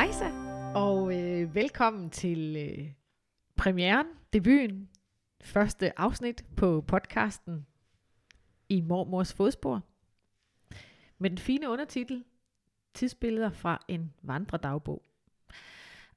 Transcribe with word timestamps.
Hejsa, 0.00 0.30
og 0.74 1.20
øh, 1.20 1.54
velkommen 1.54 2.10
til 2.10 2.56
øh, 2.56 2.92
premieren, 3.56 4.06
debuten, 4.32 4.88
første 5.42 6.00
afsnit 6.00 6.44
på 6.56 6.80
podcasten 6.80 7.66
I 8.68 8.80
Mormors 8.80 9.32
Fodspor. 9.32 9.82
Med 11.18 11.30
den 11.30 11.38
fine 11.38 11.70
undertitel, 11.70 12.24
Tidsbilleder 12.94 13.50
fra 13.50 13.84
en 13.88 14.12
vandredagbog. 14.22 15.02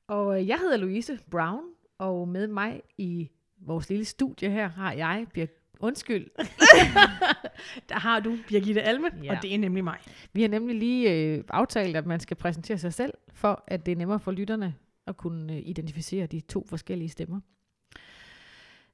Og 0.07 0.41
øh, 0.41 0.47
jeg 0.47 0.59
hedder 0.59 0.77
Louise 0.77 1.19
Brown, 1.31 1.63
og 1.97 2.27
med 2.27 2.47
mig 2.47 2.81
i 2.97 3.29
vores 3.57 3.89
lille 3.89 4.05
studie 4.05 4.49
her 4.49 4.67
har 4.67 4.93
jeg, 4.93 5.27
Birk, 5.33 5.62
undskyld, 5.83 6.27
Der 7.89 7.95
har 7.99 8.19
du 8.19 8.37
Birgitte 8.47 8.81
Alme, 8.81 9.07
Ja. 9.23 9.35
og 9.35 9.41
det 9.41 9.53
er 9.53 9.57
nemlig 9.57 9.83
mig. 9.83 9.97
Vi 10.33 10.41
har 10.41 10.49
nemlig 10.49 10.75
lige 10.75 11.11
øh, 11.11 11.43
aftalt, 11.49 11.95
at 11.97 12.05
man 12.05 12.19
skal 12.19 12.37
præsentere 12.37 12.77
sig 12.77 12.93
selv, 12.93 13.13
for 13.33 13.63
at 13.67 13.85
det 13.85 13.91
er 13.91 13.95
nemmere 13.95 14.19
for 14.19 14.31
lytterne 14.31 14.75
at 15.07 15.17
kunne 15.17 15.53
øh, 15.53 15.61
identificere 15.65 16.25
de 16.27 16.39
to 16.39 16.65
forskellige 16.69 17.09
stemmer. 17.09 17.39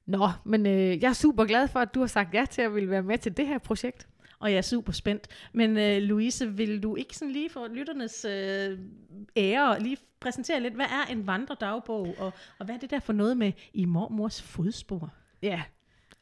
Nå, 0.06 0.28
men 0.44 0.66
øh, 0.66 1.02
jeg 1.02 1.08
er 1.08 1.12
super 1.12 1.44
glad 1.44 1.68
for, 1.68 1.80
at 1.80 1.94
du 1.94 2.00
har 2.00 2.06
sagt 2.06 2.34
ja 2.34 2.44
til 2.50 2.62
at 2.62 2.74
ville 2.74 2.90
være 2.90 3.02
med 3.02 3.18
til 3.18 3.36
det 3.36 3.46
her 3.46 3.58
projekt. 3.58 4.08
Og 4.38 4.50
jeg 4.50 4.58
er 4.58 4.62
super 4.62 4.92
spændt. 4.92 5.28
Men 5.52 5.76
øh, 5.78 6.02
Louise, 6.02 6.52
vil 6.52 6.82
du 6.82 6.96
ikke 6.96 7.16
sådan 7.16 7.32
lige 7.32 7.50
for 7.50 7.68
lytternes 7.68 8.24
øh, 8.24 8.78
ære 9.36 9.82
lige 9.82 9.96
præsentere 10.20 10.60
lidt, 10.60 10.74
hvad 10.74 10.84
er 10.86 11.12
en 11.12 11.26
vandredagbog, 11.26 12.14
og, 12.18 12.32
og 12.58 12.64
hvad 12.66 12.74
er 12.74 12.78
det 12.78 12.90
der 12.90 13.00
for 13.00 13.12
noget 13.12 13.36
med 13.36 13.52
i 13.74 13.84
mormors 13.84 14.42
fodspor? 14.42 15.12
Ja, 15.42 15.62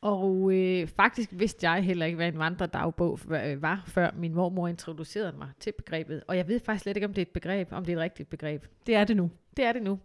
og 0.00 0.52
øh, 0.52 0.86
faktisk 0.86 1.30
vidste 1.32 1.70
jeg 1.70 1.82
heller 1.82 2.06
ikke, 2.06 2.16
hvad 2.16 2.28
en 2.28 2.38
vandredagbog 2.38 3.18
øh, 3.30 3.62
var, 3.62 3.82
før 3.86 4.10
min 4.16 4.34
mormor 4.34 4.68
introducerede 4.68 5.36
mig 5.38 5.48
til 5.60 5.72
begrebet. 5.72 6.22
Og 6.26 6.36
jeg 6.36 6.48
ved 6.48 6.60
faktisk 6.60 6.82
slet 6.82 6.96
ikke, 6.96 7.06
om 7.06 7.14
det 7.14 7.22
er 7.22 7.26
et 7.26 7.32
begreb, 7.32 7.72
om 7.72 7.84
det 7.84 7.92
er 7.92 7.96
et 7.96 8.02
rigtigt 8.02 8.30
begreb. 8.30 8.64
Det 8.86 8.94
er 8.94 9.04
det 9.04 9.16
nu. 9.16 9.30
Det 9.56 9.64
er 9.64 9.72
det 9.72 9.82
nu. 9.82 9.98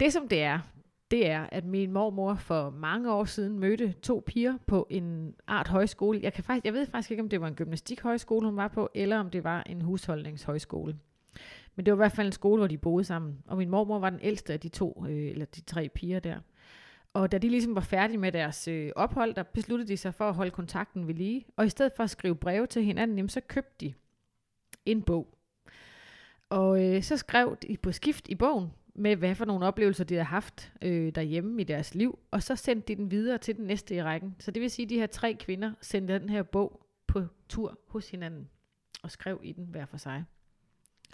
Det 0.00 0.12
som 0.12 0.28
det 0.28 0.42
er, 0.42 0.58
det 1.10 1.30
er, 1.30 1.46
at 1.52 1.64
min 1.64 1.92
mormor 1.92 2.34
for 2.34 2.70
mange 2.70 3.12
år 3.12 3.24
siden 3.24 3.58
mødte 3.58 3.92
to 3.92 4.22
piger 4.26 4.58
på 4.66 4.86
en 4.90 5.34
art 5.46 5.68
højskole. 5.68 6.20
Jeg, 6.22 6.32
kan 6.32 6.44
faktisk, 6.44 6.64
jeg 6.64 6.72
ved 6.72 6.86
faktisk 6.86 7.10
ikke, 7.10 7.22
om 7.22 7.28
det 7.28 7.40
var 7.40 7.48
en 7.48 7.54
gymnastikhøjskole, 7.54 8.46
hun 8.46 8.56
var 8.56 8.68
på, 8.68 8.88
eller 8.94 9.18
om 9.18 9.30
det 9.30 9.44
var 9.44 9.62
en 9.62 9.82
husholdningshøjskole. 9.82 10.96
Men 11.76 11.86
det 11.86 11.92
var 11.92 11.96
i 11.96 12.04
hvert 12.04 12.12
fald 12.12 12.26
en 12.26 12.32
skole, 12.32 12.60
hvor 12.60 12.66
de 12.66 12.78
boede 12.78 13.04
sammen. 13.04 13.38
Og 13.46 13.56
min 13.56 13.70
mormor 13.70 13.98
var 13.98 14.10
den 14.10 14.20
ældste 14.22 14.52
af 14.52 14.60
de 14.60 14.68
to, 14.68 15.04
øh, 15.08 15.30
eller 15.30 15.44
de 15.44 15.60
tre 15.60 15.88
piger 15.88 16.20
der. 16.20 16.38
Og 17.16 17.32
da 17.32 17.38
de 17.38 17.48
ligesom 17.48 17.74
var 17.74 17.80
færdige 17.80 18.18
med 18.18 18.32
deres 18.32 18.68
øh, 18.68 18.92
ophold, 18.96 19.34
der 19.34 19.42
besluttede 19.42 19.88
de 19.88 19.96
sig 19.96 20.14
for 20.14 20.28
at 20.28 20.34
holde 20.34 20.50
kontakten 20.50 21.06
ved 21.06 21.14
lige. 21.14 21.46
Og 21.56 21.66
i 21.66 21.68
stedet 21.68 21.92
for 21.96 22.04
at 22.04 22.10
skrive 22.10 22.36
breve 22.36 22.66
til 22.66 22.84
hinanden, 22.84 23.16
jamen, 23.16 23.28
så 23.28 23.40
købte 23.40 23.86
de 23.86 23.94
en 24.86 25.02
bog. 25.02 25.38
Og 26.48 26.84
øh, 26.84 27.02
så 27.02 27.16
skrev 27.16 27.56
de 27.62 27.76
på 27.76 27.92
skift 27.92 28.28
i 28.28 28.34
bogen, 28.34 28.72
med 28.94 29.16
hvad 29.16 29.34
for 29.34 29.44
nogle 29.44 29.66
oplevelser 29.66 30.04
de 30.04 30.14
havde 30.14 30.24
haft 30.24 30.72
øh, 30.82 31.14
derhjemme 31.14 31.60
i 31.60 31.64
deres 31.64 31.94
liv, 31.94 32.18
og 32.30 32.42
så 32.42 32.56
sendte 32.56 32.88
de 32.88 32.96
den 32.96 33.10
videre 33.10 33.38
til 33.38 33.56
den 33.56 33.66
næste 33.66 33.94
i 33.94 34.02
rækken. 34.02 34.36
Så 34.38 34.50
det 34.50 34.62
vil 34.62 34.70
sige, 34.70 34.84
at 34.84 34.90
de 34.90 34.98
her 34.98 35.06
tre 35.06 35.34
kvinder 35.34 35.72
sendte 35.80 36.18
den 36.18 36.28
her 36.28 36.42
bog 36.42 36.86
på 37.06 37.22
tur 37.48 37.78
hos 37.88 38.10
hinanden, 38.10 38.48
og 39.02 39.10
skrev 39.10 39.40
i 39.42 39.52
den 39.52 39.66
hver 39.66 39.86
for 39.86 39.96
sig. 39.96 40.24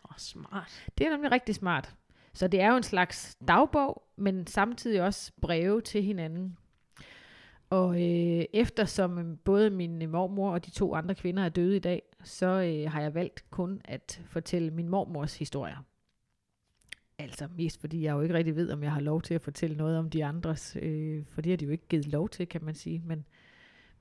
Åh, 0.05 0.11
oh, 0.11 0.19
smart. 0.19 0.91
Det 0.99 1.07
er 1.07 1.11
nemlig 1.11 1.33
rigtig 1.33 1.55
smart. 1.55 1.95
Så 2.35 2.49
det 2.49 2.61
er 2.61 2.71
jo 2.71 2.77
en 2.77 2.83
slags 2.83 3.37
dagbog, 3.49 4.03
men 4.17 4.47
samtidig 4.47 5.03
også 5.03 5.33
breve 5.41 5.81
til 5.81 6.03
hinanden. 6.03 6.57
Og 7.71 7.95
øh, 7.95 8.45
eftersom 8.53 9.19
øh, 9.19 9.39
både 9.45 9.71
min 9.71 10.11
mormor 10.11 10.53
og 10.53 10.67
de 10.67 10.71
to 10.71 10.95
andre 10.95 11.15
kvinder 11.15 11.45
er 11.45 11.49
døde 11.49 11.77
i 11.77 11.81
dag, 11.81 12.03
så 12.25 12.47
øh, 12.47 12.93
har 12.93 13.01
jeg 13.01 13.15
valgt 13.15 13.51
kun 13.51 13.81
at 13.85 14.23
fortælle 14.27 14.71
min 14.71 14.89
mormors 14.89 15.39
historier. 15.39 15.85
Altså 17.19 17.49
mest 17.57 17.81
fordi 17.81 18.05
jeg 18.05 18.13
jo 18.13 18.21
ikke 18.21 18.35
rigtig 18.35 18.57
ved, 18.57 18.71
om 18.71 18.83
jeg 18.83 18.93
har 18.93 19.01
lov 19.01 19.23
til 19.23 19.35
at 19.35 19.43
fortælle 19.43 19.77
noget 19.77 19.99
om 19.99 20.11
de 20.11 20.25
andres, 20.25 20.77
øh, 20.83 21.25
for 21.31 21.41
det 21.41 21.53
har 21.53 21.57
de 21.57 21.65
jo 21.65 21.71
ikke 21.71 21.89
givet 21.89 22.07
lov 22.07 22.29
til, 22.29 22.49
kan 22.49 22.65
man 22.65 22.75
sige. 22.75 23.03
Men, 23.05 23.25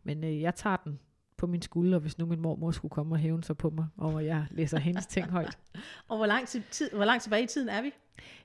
men 0.03 0.24
øh, 0.24 0.41
jeg 0.41 0.56
tager 0.56 0.78
den 0.78 1.00
på 1.38 1.47
min 1.47 1.62
skulder, 1.62 2.00
hvis 2.00 2.18
nu 2.18 2.25
min 2.25 2.41
mormor 2.41 2.72
skulle 2.72 2.90
komme 2.90 3.16
og 3.16 3.20
hævne 3.20 3.44
sig 3.44 3.58
på 3.58 3.70
mig, 3.70 3.88
og 3.97 4.25
jeg 4.25 4.47
læser 4.52 4.80
hendes 4.80 5.08
ting 5.08 5.30
højt. 5.30 5.58
Og 6.09 6.18
hvor 6.18 6.25
lang, 6.25 6.47
tid, 6.47 6.62
tid, 6.72 6.90
hvor 6.91 7.06
lang 7.06 7.22
tilbage 7.22 7.44
i 7.44 7.47
tiden 7.47 7.70
er 7.70 7.81
vi? 7.81 7.91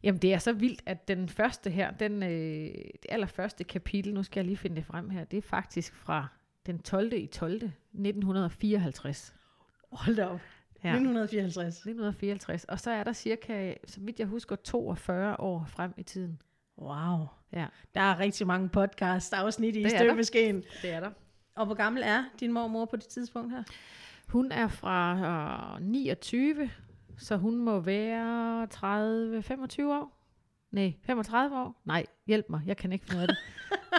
Jamen 0.03 0.23
det 0.23 0.35
er 0.35 0.39
så 0.39 0.53
vildt, 0.53 0.83
at 0.87 1.09
den 1.09 1.29
første 1.29 1.71
her, 1.71 1.91
den, 1.91 2.23
øh, 2.23 2.29
det 2.75 3.07
allerførste 3.09 3.65
kapitel, 3.65 4.15
nu 4.15 4.23
skal 4.23 4.41
jeg 4.41 4.47
lige 4.47 4.57
finde 4.57 4.77
det 4.77 4.85
frem 4.85 5.11
her, 5.11 5.25
det 5.25 5.37
er 5.37 5.43
faktisk 5.43 5.95
fra 5.95 6.27
den 6.67 6.79
12. 6.79 7.13
i 7.13 7.27
12. 7.27 7.55
1954. 7.55 9.35
Hold 9.93 10.17
da 10.17 10.27
op. 10.27 10.41
Ja. 10.85 10.89
1954. 10.91 11.75
1954. 11.75 12.65
Og 12.65 12.81
så 12.81 12.91
er 12.91 13.05
der 13.05 13.13
cirka, 13.13 13.75
så 13.87 14.01
vidt 14.01 14.19
jeg 14.19 14.27
husker, 14.27 14.57
42 14.57 15.41
år 15.41 15.65
frem 15.69 15.93
i 15.97 16.03
tiden. 16.03 16.41
Wow. 16.79 17.27
Ja, 17.53 17.67
Der 17.95 18.01
er 18.01 18.19
rigtig 18.19 18.47
mange 18.47 18.69
podcast 18.69 19.33
afsnit 19.33 19.77
i 19.77 19.83
Det 19.83 19.91
støbeskeen. 19.91 20.65
det 20.83 20.91
er 20.93 21.01
der. 21.01 21.11
Og 21.55 21.67
hvor 21.67 21.75
gammel 21.75 22.03
er 22.07 22.25
din 22.41 22.53
mormor 22.53 22.85
på 22.85 22.97
det 22.97 23.07
tidspunkt 23.07 23.53
her? 23.53 23.63
Hun 24.29 24.53
er 24.53 24.69
fra 24.69 25.77
øh, 25.81 25.87
29, 25.87 26.71
så 27.19 27.37
hun 27.37 27.57
må 27.57 27.81
være 27.81 28.67
30, 28.67 29.43
25 29.43 29.95
år. 29.95 30.23
Nej, 30.71 30.95
35 31.03 31.57
år. 31.59 31.83
Nej, 31.85 32.07
hjælp 32.27 32.47
mig, 32.51 32.63
jeg 32.67 32.77
kan 32.77 32.93
ikke 32.93 33.05
finde 33.05 33.17
ud 33.17 33.23
af 33.23 33.29
det. 33.29 33.37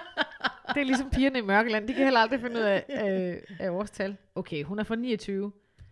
det 0.76 0.82
er 0.82 0.86
ligesom 0.86 1.10
pigerne 1.10 1.40
i 1.40 1.42
Mørkeland, 1.42 1.88
de 1.88 1.94
kan 1.94 2.04
heller 2.04 2.20
aldrig 2.20 2.40
finde 2.40 2.56
ud 2.56 2.62
af, 2.62 2.86
af, 2.90 3.42
af 3.60 3.70
årstal. 3.70 4.18
Okay, 4.36 4.64
hun 4.64 4.80
er 4.80 4.84
fra 4.84 4.96
29, 4.96 5.52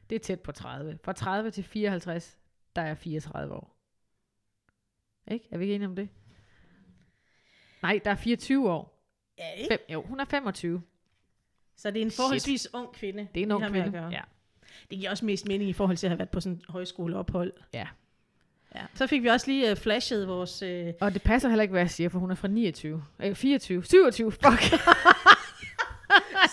det 0.09 0.15
er 0.15 0.19
tæt 0.19 0.39
på 0.39 0.51
30. 0.51 0.99
Fra 1.03 1.13
30 1.13 1.51
til 1.51 1.63
54, 1.63 2.37
der 2.75 2.81
er 2.81 2.95
34 2.95 3.53
år. 3.53 3.75
Ikke? 5.31 5.47
Er 5.51 5.57
vi 5.57 5.63
ikke 5.63 5.75
enige 5.75 5.87
om 5.87 5.95
det? 5.95 6.09
Nej, 7.81 7.99
der 8.05 8.11
er 8.11 8.15
24 8.15 8.71
år. 8.71 9.01
Ja, 9.37 9.51
ikke? 9.51 9.73
Fem, 9.73 9.79
jo, 9.89 10.01
hun 10.01 10.19
er 10.19 10.25
25. 10.25 10.81
Så 11.75 11.91
det 11.91 11.97
er 11.97 12.05
en 12.05 12.09
Shit. 12.09 12.17
forholdsvis 12.17 12.73
ung 12.73 12.93
kvinde. 12.93 13.27
Det 13.35 13.41
er 13.41 13.45
en 13.45 13.51
ung 13.51 13.65
kvinde. 13.65 14.07
Ja. 14.11 14.21
Det 14.89 14.97
giver 14.99 15.09
også 15.09 15.25
mest 15.25 15.47
mening 15.47 15.69
i 15.69 15.73
forhold 15.73 15.97
til 15.97 16.07
at 16.07 16.11
have 16.11 16.19
været 16.19 16.29
på 16.29 16.39
sådan 16.39 16.53
en 16.55 16.61
højskoleophold. 16.69 17.53
ja. 17.73 17.87
Ja. 18.75 18.81
Så 18.95 19.07
fik 19.07 19.23
vi 19.23 19.27
også 19.27 19.47
lige 19.47 19.71
uh, 19.71 19.77
flashet 19.77 20.27
vores... 20.27 20.63
Uh, 20.63 20.93
Og 21.01 21.13
det 21.13 21.21
passer 21.21 21.49
heller 21.49 21.61
ikke, 21.61 21.71
hvad 21.71 21.81
jeg 21.81 21.89
siger, 21.89 22.09
for 22.09 22.19
hun 22.19 22.31
er 22.31 22.35
fra 22.35 22.47
29. 22.47 23.03
Øh, 23.19 23.35
24. 23.35 23.83
27. 23.83 24.31
Fuck. 24.31 24.43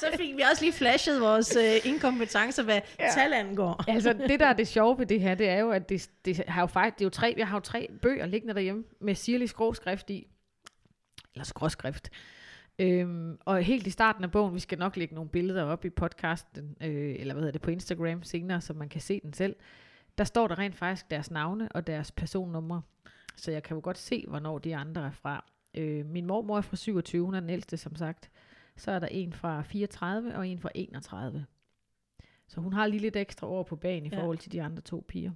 så 0.01 0.07
fik 0.17 0.37
vi 0.37 0.43
også 0.51 0.65
lige 0.65 0.73
flashet 0.73 1.21
vores 1.21 1.57
uh, 1.57 1.87
inkompetencer, 1.91 2.63
hvad 2.63 2.81
ja. 2.99 3.09
tal 3.15 3.33
angår. 3.33 3.85
altså, 3.89 4.13
det 4.13 4.41
der 4.41 4.47
er 4.47 4.53
det 4.53 4.69
sjove 4.69 4.99
ved 4.99 5.07
det 5.07 5.21
her, 5.21 5.35
det 5.35 5.49
er 5.49 5.59
jo, 5.59 5.71
at 5.71 5.89
det, 5.89 6.11
det 6.25 6.45
har 6.49 6.61
jo 6.61 6.67
faktisk, 6.67 6.99
det 6.99 7.05
er 7.05 7.07
jo 7.07 7.11
tre, 7.11 7.35
jeg 7.39 7.49
har 7.49 7.57
jo 7.57 7.61
tre 7.61 7.89
bøger 8.03 8.27
liggende 8.27 8.55
derhjemme 8.55 8.85
med 9.01 9.15
sirlig 9.15 9.49
skråskrift 9.49 10.11
i. 10.11 10.27
Eller 11.35 11.45
skråskrift. 11.45 12.11
Øhm, 12.79 13.39
og 13.41 13.63
helt 13.63 13.87
i 13.87 13.91
starten 13.91 14.25
af 14.25 14.31
bogen, 14.31 14.55
vi 14.55 14.59
skal 14.61 14.79
nok 14.79 14.97
lægge 14.97 15.15
nogle 15.15 15.31
billeder 15.31 15.65
op 15.65 15.85
i 15.85 15.91
podcasten, 15.91 16.77
øh, 16.81 17.15
eller 17.19 17.35
hvad 17.35 17.43
hedder 17.43 17.53
det, 17.53 17.61
på 17.63 17.71
Instagram 17.71 18.23
senere, 18.23 18.61
så 18.61 18.73
man 18.75 18.89
kan 18.89 19.01
se 19.01 19.21
den 19.23 19.33
selv. 19.33 19.57
Der 20.19 20.25
står 20.25 20.49
der 20.49 20.59
rent 20.59 20.75
faktisk 20.75 21.11
deres 21.11 21.31
navne 21.31 21.69
og 21.73 21.87
deres 21.87 22.13
personnumre. 22.13 22.83
Så 23.37 23.51
jeg 23.51 23.63
kan 23.63 23.75
jo 23.75 23.81
godt 23.85 23.99
se, 23.99 24.25
hvornår 24.29 24.59
de 24.59 24.77
andre 24.77 25.07
er 25.07 25.11
fra. 25.11 25.45
Øh, 25.75 26.07
min 26.07 26.27
mormor 26.27 26.57
er 26.57 26.61
fra 26.61 26.77
27, 26.77 27.25
hun 27.25 27.35
er 27.35 27.41
den 27.41 27.51
ældste, 27.51 27.77
som 27.77 27.97
sagt. 27.97 28.31
Så 28.77 28.91
er 28.91 28.99
der 28.99 29.07
en 29.07 29.33
fra 29.33 29.63
34 29.63 30.35
og 30.37 30.49
en 30.49 30.59
fra 30.59 30.71
31. 30.75 31.47
Så 32.49 32.61
hun 32.61 32.73
har 32.73 32.87
lige 32.87 33.01
lidt 33.01 33.17
ekstra 33.17 33.47
år 33.47 33.63
på 33.63 33.77
banen 33.77 34.07
i 34.07 34.15
Ja. 34.15 34.21
forhold 34.21 34.39
til 34.39 34.53
de 34.53 34.63
andre 34.63 34.81
to 34.83 35.05
piger. 35.09 35.31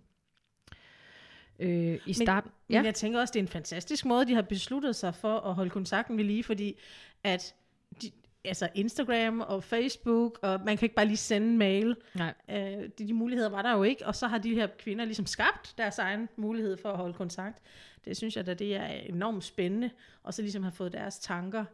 Øh, 1.61 1.69
I 1.95 2.01
Men- 2.07 2.15
starten... 2.15 2.51
Men 2.69 2.85
jeg 2.85 2.95
tænker 2.95 3.21
også, 3.21 3.33
det 3.33 3.39
er 3.39 3.43
en 3.43 3.49
fantastisk 3.49 4.05
måde, 4.05 4.27
de 4.27 4.35
har 4.35 4.43
besluttet 4.43 4.97
sig 4.97 5.15
for 5.15 5.39
at 5.41 5.55
holde 5.55 5.71
kontakten 5.71 6.17
ved 6.17 6.25
lige, 6.25 6.45
fordi 6.45 6.79
at 7.25 7.55
de, 8.03 8.11
altså 8.45 8.69
Instagram 8.75 9.41
og 9.41 9.65
Facebook, 9.65 10.39
og 10.43 10.61
man 10.65 10.77
kan 10.77 10.87
ikke 10.87 10.95
bare 10.95 11.07
lige 11.07 11.17
sende 11.17 11.49
en 11.49 11.59
mail. 11.59 11.97
Nej. 12.15 12.35
Øh, 12.51 12.57
de, 12.99 13.07
de 13.09 13.13
muligheder 13.13 13.49
var 13.51 13.63
der 13.63 13.73
jo 13.77 13.83
ikke, 13.83 14.07
og 14.07 14.15
så 14.15 14.27
har 14.27 14.39
de 14.39 14.55
her 14.55 14.67
kvinder 14.79 15.05
ligesom 15.05 15.27
skabt 15.27 15.75
deres 15.79 15.99
egen 15.99 16.29
mulighed 16.37 16.77
for 16.77 16.91
at 16.91 16.97
holde 16.97 17.15
kontakt. 17.15 17.59
Det 18.05 18.17
synes 18.17 18.37
jeg 18.37 18.47
da, 18.47 18.55
det 18.55 18.77
er 18.77 18.87
enormt 18.87 19.45
spændende, 19.45 19.91
og 20.23 20.35
så 20.35 20.43
ligesom 20.43 20.63
have 20.63 20.73
fået 20.73 20.93
deres 20.93 21.19
tanker 21.19 21.65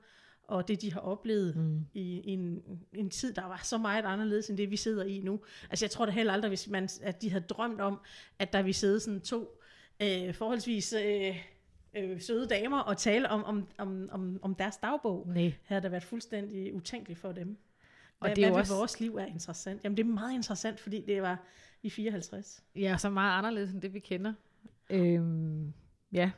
og 0.49 0.69
det, 0.69 0.83
de 0.83 0.93
har 0.93 1.01
oplevet 1.01 1.57
Mm. 1.57 1.81
i, 1.95 2.01
i 2.21 2.31
en, 2.31 2.63
en 2.95 3.11
tid, 3.11 3.33
der 3.33 3.43
var 3.47 3.61
så 3.65 3.79
meget 3.79 4.05
anderledes 4.05 4.49
end 4.51 4.59
det, 4.59 4.71
vi 4.71 4.77
sidder 4.77 5.05
i 5.05 5.21
nu. 5.25 5.41
Altså 5.71 5.85
jeg 5.85 5.91
tror 5.91 6.07
da 6.07 6.13
heller 6.13 6.33
aldrig, 6.33 6.49
hvis 6.49 6.69
man, 6.69 6.89
at 7.03 7.23
de 7.23 7.31
havde 7.31 7.45
drømt 7.45 7.81
om, 7.81 8.01
at 8.39 8.53
der 8.53 8.63
vi 8.63 8.73
sidde 8.73 9.01
sådan 9.01 9.21
to 9.21 9.59
øh, 10.03 10.35
forholdsvis 10.35 10.93
øh, 10.93 11.37
øh, 11.97 12.21
søde 12.21 12.47
damer 12.47 12.79
og 12.81 12.97
tale 12.99 13.29
om, 13.31 13.45
om, 13.45 13.67
om, 13.79 14.09
om, 14.13 14.39
om 14.43 14.55
deres 14.55 14.77
dagbog, 14.77 15.29
Nej. 15.29 15.53
havde 15.65 15.83
der 15.83 15.89
været 15.89 16.05
fuldstændig 16.05 16.75
utænkeligt 16.75 17.19
for 17.21 17.33
dem. 17.33 17.57
Og 18.21 18.27
Hvad, 18.29 18.37
det 18.37 18.45
er 18.45 18.51
hvad 18.51 18.61
også- 18.61 18.75
vores 18.75 19.01
liv 19.01 19.17
er 19.17 19.27
interessant? 19.27 19.81
Jamen 19.85 19.97
det 19.97 20.03
er 20.03 20.09
meget 20.09 20.35
interessant, 20.35 20.81
fordi 20.81 21.01
det 21.07 21.23
var 21.23 21.39
i 21.83 21.91
54. 21.91 22.63
Ja, 22.77 22.97
så 22.99 23.11
meget 23.11 23.39
anderledes 23.39 23.71
end 23.73 23.83
det, 23.83 23.95
vi 23.95 23.99
kender. 23.99 24.33
Øhm, 24.91 25.73
ja, 26.13 26.31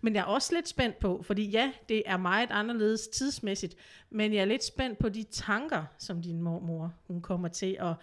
Men 0.00 0.14
jeg 0.14 0.20
er 0.20 0.24
også 0.24 0.54
lidt 0.54 0.68
spændt 0.68 0.98
på, 0.98 1.22
fordi 1.22 1.50
ja, 1.50 1.72
det 1.88 2.02
er 2.06 2.16
meget 2.16 2.48
anderledes 2.50 3.08
tidsmæssigt, 3.08 3.74
men 4.10 4.34
jeg 4.34 4.40
er 4.40 4.44
lidt 4.44 4.64
spændt 4.64 4.98
på 4.98 5.08
de 5.08 5.22
tanker, 5.22 5.84
som 5.98 6.22
din 6.22 6.42
mormor 6.42 6.94
hun 7.06 7.22
kommer 7.22 7.48
til 7.48 7.76
at, 7.80 7.94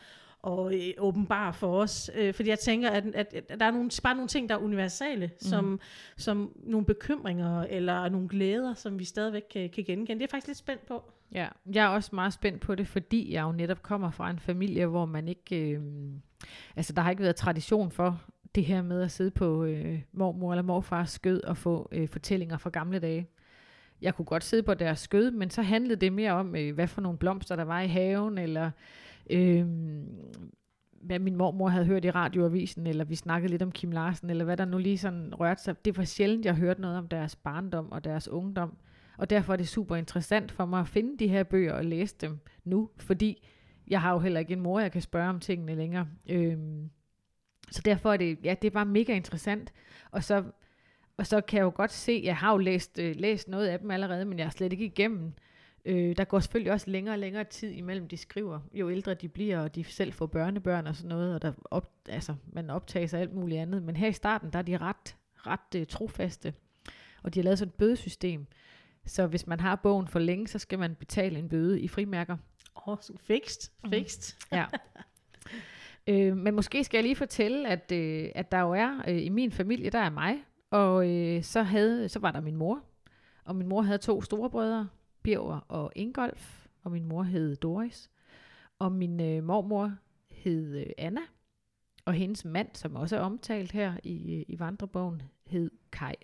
og 0.44 0.76
øh, 0.76 0.94
åbenbare 0.98 1.54
for 1.54 1.82
os. 1.82 2.12
Øh, 2.16 2.34
fordi 2.34 2.50
jeg 2.50 2.60
tænker, 2.60 2.90
at, 2.90 3.04
at, 3.14 3.34
at 3.34 3.60
der 3.60 3.66
er 3.66 3.72
nogle, 3.72 3.90
bare 4.04 4.16
nogle 4.16 4.28
ting, 4.28 4.50
der 4.50 4.56
er 4.56 4.60
universale, 4.60 5.26
mm. 5.28 5.40
som, 5.40 5.80
som 6.18 6.54
nogle 6.64 6.86
bekymringer 6.86 7.62
eller 7.62 8.10
nogle 8.10 8.28
glæder, 8.28 8.74
som 8.74 9.00
vi 9.00 9.04
stadigvæk 9.04 9.44
kan, 9.52 9.70
kan 9.70 9.84
genkende. 9.84 10.06
Det 10.06 10.16
er 10.16 10.20
jeg 10.20 10.30
faktisk 10.30 10.48
lidt 10.48 10.58
spændt 10.58 10.86
på. 10.86 11.04
Ja, 11.32 11.48
jeg 11.74 11.86
er 11.86 11.90
også 11.90 12.10
meget 12.14 12.34
spændt 12.34 12.62
på 12.62 12.76
det, 12.76 12.88
fordi 12.88 13.34
jeg 13.34 13.44
jo 13.44 13.52
netop 13.52 13.84
kommer 13.84 14.12
fra 14.12 14.30
en 14.30 14.40
familie, 14.40 14.86
hvor 14.86 15.06
man 15.06 15.28
ikke... 15.28 15.72
Øh, 15.72 15.82
altså, 16.76 16.94
der 16.94 17.02
har 17.02 17.10
ikke 17.10 17.24
været 17.24 17.36
tradition 17.36 17.92
for 17.92 18.22
det 18.56 18.66
her 18.66 18.82
med 18.82 19.02
at 19.02 19.12
sidde 19.12 19.32
på 19.32 19.64
øh, 19.64 20.02
mormor 20.12 20.52
eller 20.52 20.64
morfars 20.64 21.10
skød 21.10 21.44
og 21.44 21.58
få 21.58 21.90
øh, 21.92 22.08
fortællinger 22.08 22.58
fra 22.58 22.70
gamle 22.70 23.00
dage. 23.00 23.28
Jeg 24.02 24.16
kunne 24.16 24.26
godt 24.26 24.44
sidde 24.44 24.64
på 24.64 24.74
deres 24.74 25.00
skød, 25.00 25.32
men 25.32 25.50
så 25.50 25.62
handlede 25.62 25.96
det 25.96 26.14
mere 26.14 26.32
om, 26.32 26.56
øh, 26.56 26.76
hvad 26.76 26.88
for 26.88 27.02
nogle 27.02 27.18
blomster 27.18 27.56
der 27.56 27.64
var 27.64 27.82
i 27.82 27.88
haven, 27.88 28.38
eller 28.38 28.72
øh, 29.30 29.66
hvad 31.02 31.20
min 31.20 31.36
mormor 31.36 31.68
havde 31.68 31.86
hørt 31.86 32.06
i 32.06 32.12
radioavisen, 32.12 32.88
eller 32.88 33.04
vi 33.04 33.16
snakkede 33.16 33.52
lidt 33.52 33.62
om 33.62 33.72
Kim 33.72 33.92
Larsen, 33.92 34.30
eller 34.30 34.46
hvad 34.46 34.58
der 34.58 34.66
nu 34.66 34.78
lige 34.78 34.98
sådan 34.98 35.36
rørte 35.40 35.64
sig. 35.64 35.86
Det 35.86 35.98
var 35.98 36.04
sjældent, 36.04 36.46
jeg 36.46 36.56
hørte 36.56 36.82
noget 36.82 36.98
om 36.98 37.08
deres 37.08 37.36
barndom 37.36 37.92
og 37.92 38.04
deres 38.04 38.28
ungdom. 38.28 38.78
Og 39.18 39.30
derfor 39.30 39.54
er 39.54 39.58
det 39.58 39.68
super 39.68 39.96
interessant 39.96 40.52
for 40.52 40.66
mig 40.66 40.80
at 40.80 40.88
finde 40.88 41.18
de 41.20 41.28
her 41.28 41.44
bøger 41.44 41.74
og 41.74 41.86
læse 41.86 42.16
dem 42.22 42.40
nu, 42.64 42.90
fordi 42.98 43.48
jeg 43.88 44.02
har 44.02 44.14
jo 44.14 44.20
heller 44.20 44.40
ikke 44.40 44.54
en 44.54 44.62
mor, 44.62 44.80
jeg 44.80 44.92
kan 44.92 45.02
spørge 45.02 45.30
om 45.30 45.40
tingene 45.40 45.76
længere. 45.76 46.08
Øhm, 46.30 46.90
så 47.72 47.82
derfor 47.86 48.14
er 48.14 48.18
det, 48.18 48.40
ja, 48.44 48.56
det 48.62 48.68
er 48.68 48.72
bare 48.72 48.86
mega 48.86 49.16
interessant. 49.16 49.74
Og 50.12 50.24
så, 50.24 50.44
og 51.18 51.28
så 51.28 51.42
kan 51.42 51.58
jeg 51.58 51.64
jo 51.64 51.72
godt 51.76 51.92
se, 51.92 52.22
jeg 52.24 52.38
har 52.38 52.52
jo 52.52 52.58
læst, 52.58 53.00
øh, 53.00 53.16
læst 53.16 53.48
noget 53.48 53.68
af 53.68 53.80
dem 53.80 53.92
allerede, 53.92 54.26
men 54.26 54.40
jeg 54.40 54.46
er 54.46 54.50
slet 54.50 54.74
ikke 54.74 54.86
igennem. 54.86 55.34
Øh, 55.86 56.18
der 56.18 56.24
går 56.24 56.39
selvfølgelig 56.39 56.72
også 56.74 56.89
længere 56.89 57.16
og 57.16 57.19
længere 57.19 57.44
tid 57.44 57.72
imellem, 57.72 58.07
de 58.07 58.18
skriver. 58.18 58.60
Jo 58.74 58.89
ældre 58.89 59.13
de 59.13 59.30
bliver, 59.30 59.60
og 59.60 59.75
de 59.75 59.83
selv 59.83 60.13
får 60.13 60.25
børnebørn 60.25 60.88
og 60.88 60.95
sådan 60.95 61.10
noget, 61.10 61.36
og 61.36 61.42
der 61.42 61.54
op, 61.72 61.92
altså, 62.10 62.36
man 62.54 62.69
optager 62.69 63.07
sig 63.07 63.22
alt 63.22 63.33
muligt 63.33 63.62
andet. 63.62 63.83
Men 63.83 63.95
her 63.95 64.07
i 64.07 64.13
starten, 64.13 64.54
der 64.54 64.60
er 64.60 64.63
de 64.63 64.78
ret, 64.78 65.16
ret 65.36 65.75
uh, 65.81 65.88
trofaste. 65.88 66.54
Og 67.24 67.33
de 67.33 67.39
har 67.39 67.44
lavet 67.44 67.60
sådan 67.60 67.69
et 67.69 67.75
bødesystem. 67.75 68.48
Så 69.06 69.28
hvis 69.28 69.48
man 69.48 69.60
har 69.60 69.75
bogen 69.75 70.07
for 70.07 70.19
længe, 70.19 70.48
så 70.48 70.60
skal 70.60 70.80
man 70.80 70.95
betale 70.95 71.39
en 71.39 71.50
bøde 71.50 71.81
i 71.81 71.88
frimærker. 71.88 72.38
Åh, 72.88 72.94
oh, 72.94 72.98
fikst, 73.18 73.72
fikst. 73.89 74.38
Mm. 74.51 74.57
Ja. 74.57 74.66
øh, 76.07 76.38
men 76.38 76.56
måske 76.56 76.84
skal 76.84 76.98
jeg 76.98 77.04
lige 77.04 77.16
fortælle, 77.16 77.68
at, 77.68 77.92
øh, 77.92 78.30
at 78.36 78.51
der 78.51 78.60
jo 78.60 78.72
er, 78.72 79.01
øh, 79.07 79.22
i 79.22 79.30
min 79.30 79.51
familie, 79.51 79.89
der 79.89 80.00
er 80.00 80.10
mig, 80.10 80.36
og 80.69 81.10
øh, 81.10 81.44
så, 81.44 81.62
havde, 81.62 82.10
så 82.10 82.19
var 82.19 82.31
der 82.31 82.42
min 82.42 82.56
mor, 82.56 82.84
og 83.45 83.56
min 83.56 83.68
mor 83.68 83.81
havde 83.81 83.98
to 83.98 84.22
store 84.22 84.50
brødre, 84.50 84.88
Birger 85.24 85.60
og 85.68 85.92
Ingolf, 85.96 86.68
og 86.84 86.92
min 86.92 87.06
mor 87.06 87.24
hed 87.24 87.56
Doris, 87.56 88.10
og 88.80 88.92
min 88.92 89.22
øh, 89.22 89.44
mormor 89.44 89.94
hed 90.32 90.78
øh, 90.78 90.86
Anna, 90.98 91.22
og 92.06 92.14
hendes 92.14 92.46
mand, 92.46 92.70
som 92.74 92.96
også 92.96 93.16
er 93.16 93.20
omtalt 93.20 93.72
her 93.72 93.98
i, 94.04 94.36
øh, 94.36 94.46
i 94.48 94.60
vandrebogen, 94.60 95.22
hed 95.46 95.72
Kai. 95.92 96.16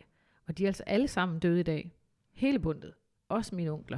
Og 0.48 0.58
de 0.58 0.64
er 0.64 0.68
altså 0.68 0.84
alle 0.84 1.08
sammen 1.08 1.40
døde 1.40 1.60
i 1.60 1.64
dag. 1.64 1.92
Hele 2.34 2.60
bundet. 2.60 2.94
Også 3.30 3.56
mine 3.56 3.72
onkler. 3.72 3.98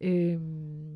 Øhm, 0.00 0.93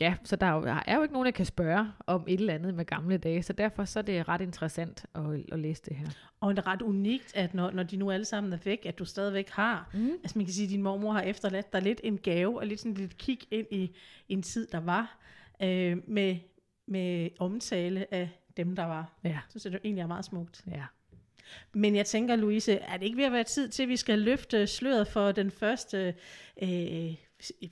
ja, 0.00 0.14
så 0.24 0.36
der 0.36 0.46
er, 0.46 0.54
jo, 0.54 0.62
der 0.62 0.82
er 0.86 0.96
jo 0.96 1.02
ikke 1.02 1.12
nogen, 1.12 1.26
der 1.26 1.32
kan 1.32 1.46
spørge 1.46 1.88
om 2.06 2.24
et 2.28 2.40
eller 2.40 2.54
andet 2.54 2.74
med 2.74 2.84
gamle 2.84 3.16
dage, 3.16 3.42
så 3.42 3.52
derfor 3.52 3.84
så 3.84 3.98
er 3.98 4.02
det 4.02 4.28
ret 4.28 4.40
interessant 4.40 5.06
at, 5.14 5.22
at 5.52 5.58
læse 5.58 5.82
det 5.82 5.96
her. 5.96 6.06
Og 6.40 6.56
det 6.56 6.62
er 6.62 6.66
ret 6.66 6.82
unikt, 6.82 7.36
at 7.36 7.54
når, 7.54 7.70
når 7.70 7.82
de 7.82 7.96
nu 7.96 8.10
alle 8.10 8.24
sammen 8.24 8.52
er 8.52 8.58
væk, 8.64 8.86
at 8.86 8.98
du 8.98 9.04
stadigvæk 9.04 9.50
har, 9.50 9.90
mm. 9.94 10.10
altså 10.10 10.38
man 10.38 10.46
kan 10.46 10.54
sige, 10.54 10.64
at 10.64 10.70
din 10.70 10.82
mormor 10.82 11.12
har 11.12 11.22
efterladt 11.22 11.72
dig 11.72 11.82
lidt 11.82 12.00
en 12.04 12.18
gave, 12.18 12.58
og 12.58 12.66
lidt 12.66 12.80
sådan 12.80 12.94
lidt 12.94 13.18
kig 13.18 13.38
ind 13.50 13.66
i 13.70 13.94
en 14.28 14.42
tid, 14.42 14.66
der 14.66 14.80
var, 14.80 15.18
øh, 15.62 15.96
med, 16.06 16.36
med 16.86 17.30
omtale 17.38 18.14
af 18.14 18.28
dem, 18.56 18.76
der 18.76 18.84
var. 18.84 19.18
Ja. 19.24 19.38
Så 19.48 19.58
synes 19.58 19.64
jeg, 19.64 19.72
det 19.72 19.80
egentlig 19.84 20.02
er 20.02 20.06
meget 20.06 20.24
smukt. 20.24 20.64
Ja. 20.70 20.84
Men 21.74 21.96
jeg 21.96 22.06
tænker, 22.06 22.36
Louise, 22.36 22.72
er 22.72 22.96
det 22.96 23.06
ikke 23.06 23.16
ved 23.18 23.24
at 23.24 23.32
være 23.32 23.44
tid 23.44 23.68
til, 23.68 23.82
at 23.82 23.88
vi 23.88 23.96
skal 23.96 24.18
løfte 24.18 24.66
sløret 24.66 25.08
for 25.08 25.32
den 25.32 25.50
første, 25.50 26.14
øh, 26.62 27.14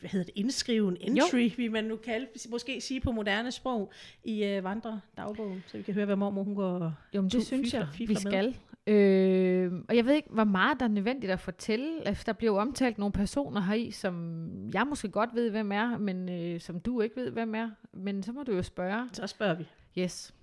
hvad 0.01 0.11
hedder 0.11 0.25
det, 0.25 0.35
indskriven, 0.35 0.97
entry, 1.01 1.49
jo. 1.49 1.55
vil 1.57 1.73
man 1.73 1.85
nu 1.85 1.97
kalde, 1.97 2.27
måske 2.51 2.81
sige 2.81 3.01
på 3.01 3.13
moderne 3.13 3.53
sprog, 3.53 3.93
i 4.25 4.45
øh, 4.45 4.65
vandredagbogen, 4.65 5.65
så 5.67 5.77
vi 5.77 5.83
kan 5.83 5.95
høre, 5.95 6.07
hvad 6.07 6.17
mormor 6.17 6.43
hun 6.43 6.55
går 6.55 6.93
Jo, 7.15 7.23
men 7.23 7.31
det 7.31 7.47
synes 7.47 7.75
jeg, 7.75 7.87
vi 7.99 8.15
skal. 8.15 8.57
Øh, 8.87 9.73
og 9.89 9.97
jeg 9.97 10.05
ved 10.05 10.15
ikke, 10.15 10.29
hvor 10.31 10.45
meget 10.45 10.81
der 10.81 10.85
er 10.85 10.91
nødvendigt 10.91 11.33
at 11.33 11.41
fortælle. 11.41 12.09
Altså, 12.09 12.23
der 12.27 12.33
bliver 12.33 12.53
jo 12.53 12.59
omtalt 12.59 12.99
nogle 12.99 13.13
personer 13.13 13.61
heri, 13.61 13.91
som 13.91 14.41
jeg 14.75 14.87
måske 14.87 15.09
godt 15.09 15.31
ved, 15.35 15.51
hvem 15.51 15.73
er, 15.73 15.99
men 15.99 16.29
øh, 16.29 16.61
som 16.61 16.81
du 16.81 17.01
ikke 17.01 17.17
ved, 17.17 17.31
hvem 17.31 17.55
er. 17.55 17.71
Men 17.93 18.23
så 18.23 18.33
må 18.33 18.43
du 18.43 18.53
jo 18.53 18.63
spørge. 18.63 19.09
Så 19.13 19.27
spørger 19.27 19.55
vi. 19.55 19.65
Yes. 19.99 20.35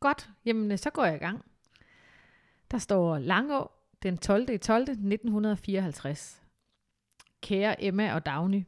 Godt, 0.00 0.30
jamen 0.44 0.78
så 0.78 0.90
går 0.90 1.04
jeg 1.04 1.14
i 1.14 1.18
gang. 1.18 1.44
Der 2.70 2.78
står 2.78 3.18
Langå 3.18 3.70
den 4.02 4.18
12. 4.18 4.58
12. 4.58 4.82
1954. 4.82 6.41
Kære 7.42 7.84
Emma 7.84 8.14
og 8.14 8.26
Dagny, 8.26 8.64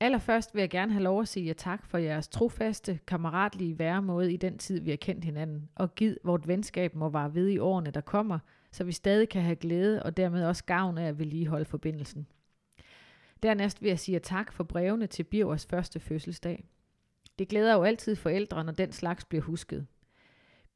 Allerførst 0.00 0.54
vil 0.54 0.60
jeg 0.60 0.70
gerne 0.70 0.92
have 0.92 1.02
lov 1.02 1.20
at 1.20 1.28
sige 1.28 1.46
jer 1.46 1.52
tak 1.52 1.86
for 1.86 1.98
jeres 1.98 2.28
trofaste, 2.28 2.98
kammeratlige 3.06 3.78
væremåde 3.78 4.32
i 4.32 4.36
den 4.36 4.58
tid, 4.58 4.80
vi 4.80 4.90
har 4.90 4.96
kendt 4.96 5.24
hinanden, 5.24 5.68
og 5.74 5.94
giv 5.94 6.16
vort 6.24 6.48
venskab 6.48 6.94
må 6.94 7.08
vare 7.08 7.34
ved 7.34 7.48
i 7.48 7.58
årene, 7.58 7.90
der 7.90 8.00
kommer, 8.00 8.38
så 8.72 8.84
vi 8.84 8.92
stadig 8.92 9.28
kan 9.28 9.42
have 9.42 9.56
glæde 9.56 10.02
og 10.02 10.16
dermed 10.16 10.44
også 10.44 10.64
gavn 10.64 10.98
af 10.98 11.08
at 11.08 11.18
vedligeholde 11.18 11.64
forbindelsen. 11.64 12.26
Dernæst 13.42 13.82
vil 13.82 13.88
jeg 13.88 13.98
sige 13.98 14.18
tak 14.18 14.52
for 14.52 14.64
brevene 14.64 15.06
til 15.06 15.24
Birgers 15.24 15.66
første 15.66 16.00
fødselsdag. 16.00 16.64
Det 17.38 17.48
glæder 17.48 17.74
jo 17.74 17.82
altid 17.82 18.16
forældre, 18.16 18.64
når 18.64 18.72
den 18.72 18.92
slags 18.92 19.24
bliver 19.24 19.42
husket. 19.42 19.86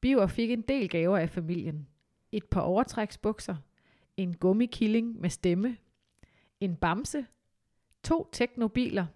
Biver 0.00 0.26
fik 0.26 0.50
en 0.50 0.62
del 0.62 0.88
gaver 0.88 1.19
af 1.19 1.31
familien. 1.31 1.88
Et 2.32 2.44
par 2.44 2.60
overtræksbukser, 2.60 3.56
en 4.16 4.36
gummikilling 4.36 5.20
med 5.20 5.31
stemme, 5.31 5.76
en 6.60 6.76
bamse, 6.76 7.26
to 8.02 8.28
teknobiler, 8.32 9.06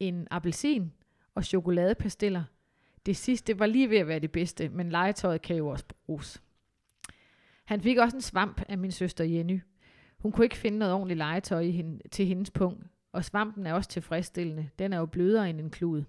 en 0.00 0.28
appelsin 0.30 0.92
og 1.34 1.44
chokoladepastiller. 1.44 2.44
Det 3.06 3.16
sidste 3.16 3.58
var 3.58 3.66
lige 3.66 3.90
ved 3.90 3.98
at 3.98 4.08
være 4.08 4.18
det 4.18 4.32
bedste, 4.32 4.68
men 4.68 4.90
legetøjet 4.90 5.42
kan 5.42 5.56
jo 5.56 5.68
også 5.68 5.84
bruges. 6.06 6.42
Han 7.64 7.80
fik 7.80 7.98
også 7.98 8.16
en 8.16 8.22
svamp 8.22 8.62
af 8.68 8.78
min 8.78 8.92
søster 8.92 9.24
Jenny. 9.24 9.60
Hun 10.18 10.32
kunne 10.32 10.46
ikke 10.46 10.56
finde 10.56 10.78
noget 10.78 10.94
ordentligt 10.94 11.18
legetøj 11.18 11.60
i 11.60 11.70
hende, 11.70 12.08
til 12.08 12.26
hendes 12.26 12.50
punkt, 12.50 12.86
og 13.12 13.24
svampen 13.24 13.66
er 13.66 13.72
også 13.72 13.90
tilfredsstillende. 13.90 14.68
Den 14.78 14.92
er 14.92 14.98
jo 14.98 15.06
blødere 15.06 15.50
end 15.50 15.60
en 15.60 15.70
klud. 15.70 16.04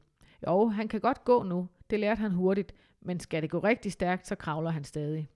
Jo, 0.48 0.68
han 0.68 0.88
kan 0.88 1.02
godt 1.02 1.24
gå 1.24 1.44
nu. 1.44 1.68
Det 1.90 2.00
lærte 2.00 2.20
han 2.20 2.32
hurtigt, 2.32 2.74
men 3.02 3.20
skal 3.20 3.42
det 3.42 3.50
gå 3.50 3.60
rigtig 3.60 3.92
stærkt, 3.92 4.28
så 4.28 4.36
kravler 4.36 4.70
han 4.70 4.84
stadig. 4.84 5.30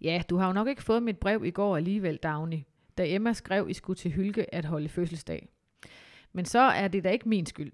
Ja, 0.00 0.22
du 0.30 0.36
har 0.36 0.46
jo 0.46 0.52
nok 0.52 0.68
ikke 0.68 0.82
fået 0.82 1.02
mit 1.02 1.18
brev 1.18 1.44
i 1.44 1.50
går 1.50 1.76
alligevel, 1.76 2.16
Dagny 2.16 2.62
da 2.98 3.04
Emma 3.06 3.32
skrev, 3.32 3.68
I 3.68 3.72
skulle 3.72 3.96
til 3.96 4.10
Hylke 4.10 4.54
at 4.54 4.64
holde 4.64 4.88
fødselsdag. 4.88 5.48
Men 6.32 6.44
så 6.44 6.58
er 6.60 6.88
det 6.88 7.04
da 7.04 7.10
ikke 7.10 7.28
min 7.28 7.46
skyld. 7.46 7.72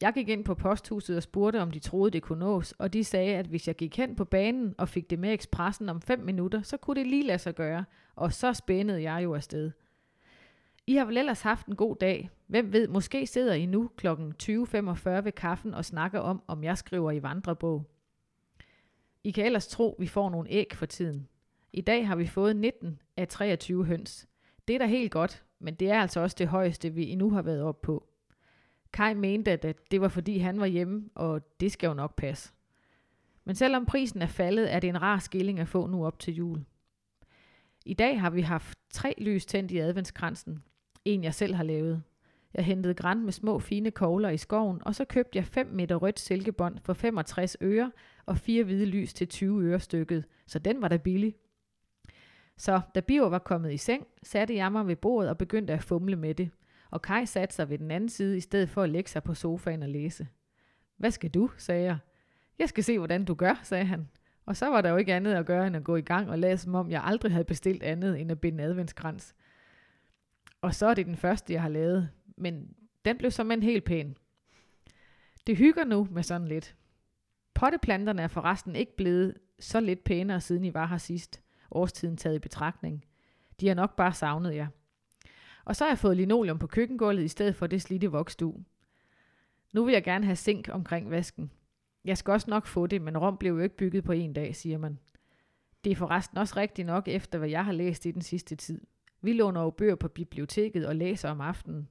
Jeg 0.00 0.12
gik 0.14 0.28
ind 0.28 0.44
på 0.44 0.54
posthuset 0.54 1.16
og 1.16 1.22
spurgte, 1.22 1.62
om 1.62 1.70
de 1.70 1.78
troede, 1.78 2.10
det 2.10 2.22
kunne 2.22 2.38
nås, 2.38 2.72
og 2.72 2.92
de 2.92 3.04
sagde, 3.04 3.36
at 3.36 3.46
hvis 3.46 3.68
jeg 3.68 3.76
gik 3.76 3.96
hen 3.96 4.16
på 4.16 4.24
banen 4.24 4.74
og 4.78 4.88
fik 4.88 5.10
det 5.10 5.18
med 5.18 5.32
ekspressen 5.32 5.88
om 5.88 6.02
5 6.02 6.18
minutter, 6.18 6.62
så 6.62 6.76
kunne 6.76 7.00
det 7.00 7.06
lige 7.06 7.26
lade 7.26 7.38
sig 7.38 7.54
gøre, 7.54 7.84
og 8.16 8.32
så 8.32 8.52
spændede 8.52 9.02
jeg 9.02 9.24
jo 9.24 9.34
afsted. 9.34 9.70
I 10.86 10.94
har 10.94 11.04
vel 11.04 11.16
ellers 11.16 11.42
haft 11.42 11.66
en 11.66 11.76
god 11.76 11.96
dag. 11.96 12.30
Hvem 12.46 12.72
ved, 12.72 12.88
måske 12.88 13.26
sidder 13.26 13.54
I 13.54 13.66
nu 13.66 13.90
kl. 13.96 14.06
20.45 14.06 15.10
ved 15.10 15.32
kaffen 15.32 15.74
og 15.74 15.84
snakker 15.84 16.20
om, 16.20 16.42
om 16.46 16.64
jeg 16.64 16.78
skriver 16.78 17.10
i 17.10 17.22
vandrebog. 17.22 17.90
I 19.24 19.30
kan 19.30 19.46
ellers 19.46 19.68
tro, 19.68 19.96
vi 19.98 20.06
får 20.06 20.30
nogle 20.30 20.50
æg 20.50 20.72
for 20.74 20.86
tiden. 20.86 21.28
I 21.72 21.80
dag 21.80 22.08
har 22.08 22.16
vi 22.16 22.26
fået 22.26 22.56
19 22.56 23.00
af 23.16 23.28
23 23.28 23.84
høns. 23.84 24.28
Det 24.70 24.74
er 24.74 24.78
da 24.78 24.86
helt 24.86 25.12
godt, 25.12 25.42
men 25.58 25.74
det 25.74 25.90
er 25.90 26.00
altså 26.00 26.20
også 26.20 26.36
det 26.38 26.48
højeste, 26.48 26.90
vi 26.90 27.08
endnu 27.08 27.30
har 27.30 27.42
været 27.42 27.62
op 27.62 27.82
på. 27.82 28.06
Kai 28.92 29.14
mente, 29.14 29.50
at 29.50 29.90
det 29.90 30.00
var 30.00 30.08
fordi 30.08 30.38
han 30.38 30.60
var 30.60 30.66
hjemme, 30.66 31.10
og 31.14 31.60
det 31.60 31.72
skal 31.72 31.88
jo 31.88 31.94
nok 31.94 32.16
passe. 32.16 32.52
Men 33.44 33.54
selvom 33.54 33.86
prisen 33.86 34.22
er 34.22 34.26
faldet, 34.26 34.72
er 34.74 34.80
det 34.80 34.88
en 34.88 35.02
rar 35.02 35.18
skilling 35.18 35.58
at 35.60 35.68
få 35.68 35.86
nu 35.86 36.06
op 36.06 36.18
til 36.18 36.34
jul. 36.34 36.64
I 37.84 37.94
dag 37.94 38.20
har 38.20 38.30
vi 38.30 38.40
haft 38.40 38.78
tre 38.90 39.14
lys 39.18 39.46
tændt 39.46 39.70
i 39.70 39.78
adventskransen. 39.78 40.62
En 41.04 41.24
jeg 41.24 41.34
selv 41.34 41.54
har 41.54 41.64
lavet. 41.64 42.02
Jeg 42.54 42.64
hentede 42.64 42.94
græn 42.94 43.24
med 43.24 43.32
små 43.32 43.58
fine 43.58 43.90
kogler 43.90 44.28
i 44.28 44.36
skoven, 44.36 44.82
og 44.86 44.94
så 44.94 45.04
købte 45.04 45.36
jeg 45.36 45.44
5 45.44 45.66
meter 45.66 45.96
rødt 45.96 46.20
silkebånd 46.20 46.78
for 46.82 46.92
65 46.92 47.56
øre 47.62 47.92
og 48.26 48.38
fire 48.38 48.64
hvide 48.64 48.86
lys 48.86 49.14
til 49.14 49.28
20 49.28 49.62
øre 49.62 49.80
stykket, 49.80 50.24
så 50.46 50.58
den 50.58 50.82
var 50.82 50.88
da 50.88 50.96
billig. 50.96 51.34
Så 52.60 52.80
da 52.94 53.00
Biver 53.00 53.28
var 53.28 53.38
kommet 53.38 53.72
i 53.72 53.76
seng, 53.76 54.06
satte 54.22 54.54
jeg 54.54 54.72
mig 54.72 54.86
ved 54.86 54.96
bordet 54.96 55.30
og 55.30 55.38
begyndte 55.38 55.72
at 55.72 55.82
fumle 55.82 56.16
med 56.16 56.34
det. 56.34 56.50
Og 56.90 57.02
Kai 57.02 57.26
satte 57.26 57.54
sig 57.54 57.70
ved 57.70 57.78
den 57.78 57.90
anden 57.90 58.08
side, 58.08 58.36
i 58.36 58.40
stedet 58.40 58.68
for 58.68 58.82
at 58.82 58.90
lægge 58.90 59.10
sig 59.10 59.22
på 59.22 59.34
sofaen 59.34 59.82
og 59.82 59.88
læse. 59.88 60.28
Hvad 60.96 61.10
skal 61.10 61.30
du, 61.30 61.50
sagde 61.56 61.84
jeg. 61.84 61.98
Jeg 62.58 62.68
skal 62.68 62.84
se, 62.84 62.98
hvordan 62.98 63.24
du 63.24 63.34
gør, 63.34 63.60
sagde 63.62 63.84
han. 63.84 64.08
Og 64.46 64.56
så 64.56 64.66
var 64.66 64.80
der 64.80 64.90
jo 64.90 64.96
ikke 64.96 65.14
andet 65.14 65.34
at 65.34 65.46
gøre, 65.46 65.66
end 65.66 65.76
at 65.76 65.84
gå 65.84 65.96
i 65.96 66.00
gang 66.00 66.30
og 66.30 66.38
lade 66.38 66.58
som 66.58 66.74
om, 66.74 66.90
jeg 66.90 67.02
aldrig 67.04 67.32
havde 67.32 67.44
bestilt 67.44 67.82
andet, 67.82 68.20
end 68.20 68.30
at 68.30 68.40
binde 68.40 68.64
adventskrans. 68.64 69.34
Og 70.60 70.74
så 70.74 70.86
er 70.86 70.94
det 70.94 71.06
den 71.06 71.16
første, 71.16 71.52
jeg 71.52 71.62
har 71.62 71.68
lavet. 71.68 72.10
Men 72.36 72.74
den 73.04 73.18
blev 73.18 73.30
som 73.30 73.50
en 73.50 73.62
helt 73.62 73.84
pæn. 73.84 74.16
Det 75.46 75.56
hygger 75.56 75.84
nu 75.84 76.08
med 76.10 76.22
sådan 76.22 76.48
lidt 76.48 76.76
Potteplanterne 77.54 78.22
er 78.22 78.28
forresten 78.28 78.76
ikke 78.76 78.96
blevet 78.96 79.34
så 79.60 79.80
lidt 79.80 80.04
pænere, 80.04 80.40
siden 80.40 80.64
I 80.64 80.74
var 80.74 80.86
her 80.86 80.98
sidst. 80.98 81.42
Årstiden 81.70 82.16
taget 82.16 82.36
i 82.36 82.38
betragtning. 82.38 83.04
De 83.60 83.68
har 83.68 83.74
nok 83.74 83.96
bare 83.96 84.12
savnet 84.12 84.54
jer. 84.54 84.66
Og 85.64 85.76
så 85.76 85.84
har 85.84 85.90
jeg 85.90 85.98
fået 85.98 86.16
linoleum 86.16 86.58
på 86.58 86.66
køkkengulvet 86.66 87.22
i 87.22 87.28
stedet 87.28 87.56
for 87.56 87.66
det 87.66 87.82
slidte 87.82 88.10
voksdu. 88.10 88.54
Nu 89.72 89.84
vil 89.84 89.92
jeg 89.92 90.04
gerne 90.04 90.24
have 90.24 90.36
zink 90.36 90.68
omkring 90.72 91.10
vasken. 91.10 91.50
Jeg 92.04 92.18
skal 92.18 92.32
også 92.32 92.50
nok 92.50 92.66
få 92.66 92.86
det, 92.86 93.02
men 93.02 93.18
Rom 93.18 93.36
blev 93.36 93.52
jo 93.52 93.60
ikke 93.60 93.76
bygget 93.76 94.04
på 94.04 94.12
en 94.12 94.32
dag, 94.32 94.56
siger 94.56 94.78
man. 94.78 94.98
Det 95.84 95.92
er 95.92 95.96
forresten 95.96 96.38
også 96.38 96.56
rigtigt 96.56 96.86
nok 96.86 97.08
efter, 97.08 97.38
hvad 97.38 97.48
jeg 97.48 97.64
har 97.64 97.72
læst 97.72 98.06
i 98.06 98.10
den 98.10 98.22
sidste 98.22 98.56
tid. 98.56 98.80
Vi 99.22 99.32
låner 99.32 99.62
jo 99.62 99.70
bøger 99.70 99.94
på 99.94 100.08
biblioteket 100.08 100.86
og 100.86 100.96
læser 100.96 101.30
om 101.30 101.40
aftenen. 101.40 101.88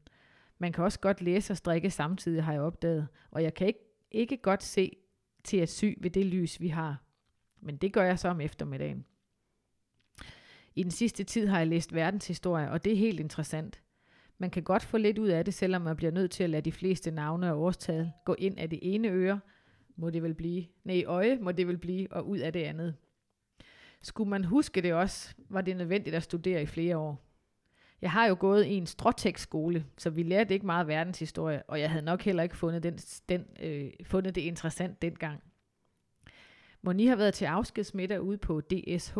Man 0.57 0.73
kan 0.73 0.83
også 0.83 0.99
godt 0.99 1.21
læse 1.21 1.53
og 1.53 1.57
strikke 1.57 1.91
samtidig, 1.91 2.43
har 2.43 2.53
jeg 2.53 2.61
opdaget, 2.61 3.07
og 3.31 3.43
jeg 3.43 3.53
kan 3.53 3.67
ikke, 3.67 3.79
ikke 4.11 4.37
godt 4.37 4.63
se 4.63 4.95
til 5.43 5.57
at 5.57 5.69
sy 5.69 5.85
ved 5.97 6.09
det 6.09 6.25
lys, 6.25 6.59
vi 6.59 6.67
har. 6.67 7.03
Men 7.61 7.77
det 7.77 7.93
gør 7.93 8.03
jeg 8.03 8.19
så 8.19 8.27
om 8.27 8.41
eftermiddagen. 8.41 9.05
I 10.79 10.83
den 10.83 10.91
sidste 10.91 11.23
tid 11.23 11.47
har 11.47 11.57
jeg 11.57 11.67
læst 11.67 11.93
verdenshistorie, 11.93 12.71
og 12.71 12.85
det 12.85 12.93
er 12.93 12.97
helt 12.97 13.19
interessant. 13.19 13.81
Man 14.37 14.49
kan 14.49 14.63
godt 14.63 14.83
få 14.83 14.97
lidt 14.97 15.17
ud 15.17 15.27
af 15.27 15.45
det, 15.45 15.53
selvom 15.53 15.81
man 15.81 15.95
bliver 15.95 16.11
nødt 16.11 16.31
til 16.31 16.43
at 16.43 16.49
lade 16.49 16.61
de 16.61 16.71
fleste 16.71 17.11
navne 17.11 17.53
og 17.53 17.61
årstal 17.61 18.11
gå 18.25 18.35
ind 18.37 18.59
af 18.59 18.69
det 18.69 18.79
ene 18.81 19.07
øre, 19.07 19.39
må 19.95 20.09
det 20.09 20.23
vel 20.23 20.33
blive. 20.33 20.65
Nej, 20.83 21.03
øje 21.07 21.37
må 21.41 21.51
det 21.51 21.67
vel 21.67 21.77
blive, 21.77 22.13
og 22.13 22.27
ud 22.29 22.37
af 22.37 22.53
det 22.53 22.63
andet. 22.63 22.95
Skulle 24.01 24.29
man 24.29 24.43
huske 24.43 24.81
det 24.81 24.93
også, 24.93 25.35
var 25.49 25.61
det 25.61 25.77
nødvendigt 25.77 26.15
at 26.15 26.23
studere 26.23 26.61
i 26.61 26.65
flere 26.65 26.97
år. 26.97 27.25
Jeg 28.01 28.11
har 28.11 28.27
jo 28.27 28.37
gået 28.39 28.65
i 28.65 28.73
en 28.73 28.85
stråtekstskole, 28.85 29.85
så 29.97 30.09
vi 30.09 30.23
lærte 30.23 30.53
ikke 30.53 30.65
meget 30.65 30.87
verdenshistorie, 30.87 31.63
og 31.67 31.79
jeg 31.79 31.89
havde 31.89 32.05
nok 32.05 32.21
heller 32.21 32.43
ikke 32.43 32.57
fundet, 32.57 32.83
den, 32.83 32.97
den, 33.29 33.45
øh, 33.59 33.91
fundet 34.05 34.35
det 34.35 34.41
interessant 34.41 35.01
dengang. 35.01 35.43
Moni 36.81 37.05
har 37.05 37.15
været 37.15 37.33
til 37.33 37.45
afskedsmiddag 37.45 38.21
ude 38.21 38.37
på 38.37 38.61
DSH. 38.61 39.19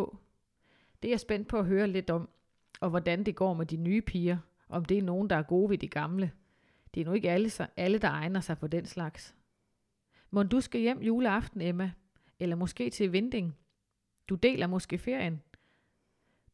Det 1.01 1.07
er 1.07 1.11
jeg 1.11 1.19
spændt 1.19 1.47
på 1.47 1.59
at 1.59 1.65
høre 1.65 1.87
lidt 1.87 2.09
om, 2.09 2.29
og 2.81 2.89
hvordan 2.89 3.23
det 3.23 3.35
går 3.35 3.53
med 3.53 3.65
de 3.65 3.77
nye 3.77 4.01
piger, 4.01 4.37
om 4.69 4.85
det 4.85 4.97
er 4.97 5.03
nogen, 5.03 5.29
der 5.29 5.35
er 5.35 5.41
gode 5.41 5.69
ved 5.69 5.77
de 5.77 5.87
gamle. 5.87 6.31
Det 6.93 7.01
er 7.01 7.05
nu 7.05 7.13
ikke 7.13 7.31
alle, 7.31 7.51
alle 7.77 7.97
der 7.97 8.09
egner 8.09 8.39
sig 8.39 8.57
for 8.57 8.67
den 8.67 8.85
slags. 8.85 9.35
Må 10.31 10.43
du 10.43 10.61
skal 10.61 10.81
hjem 10.81 11.01
juleaften, 11.01 11.61
Emma? 11.61 11.91
Eller 12.39 12.55
måske 12.55 12.89
til 12.89 13.11
Vinding? 13.11 13.57
Du 14.29 14.35
deler 14.35 14.67
måske 14.67 14.97
ferien? 14.97 15.41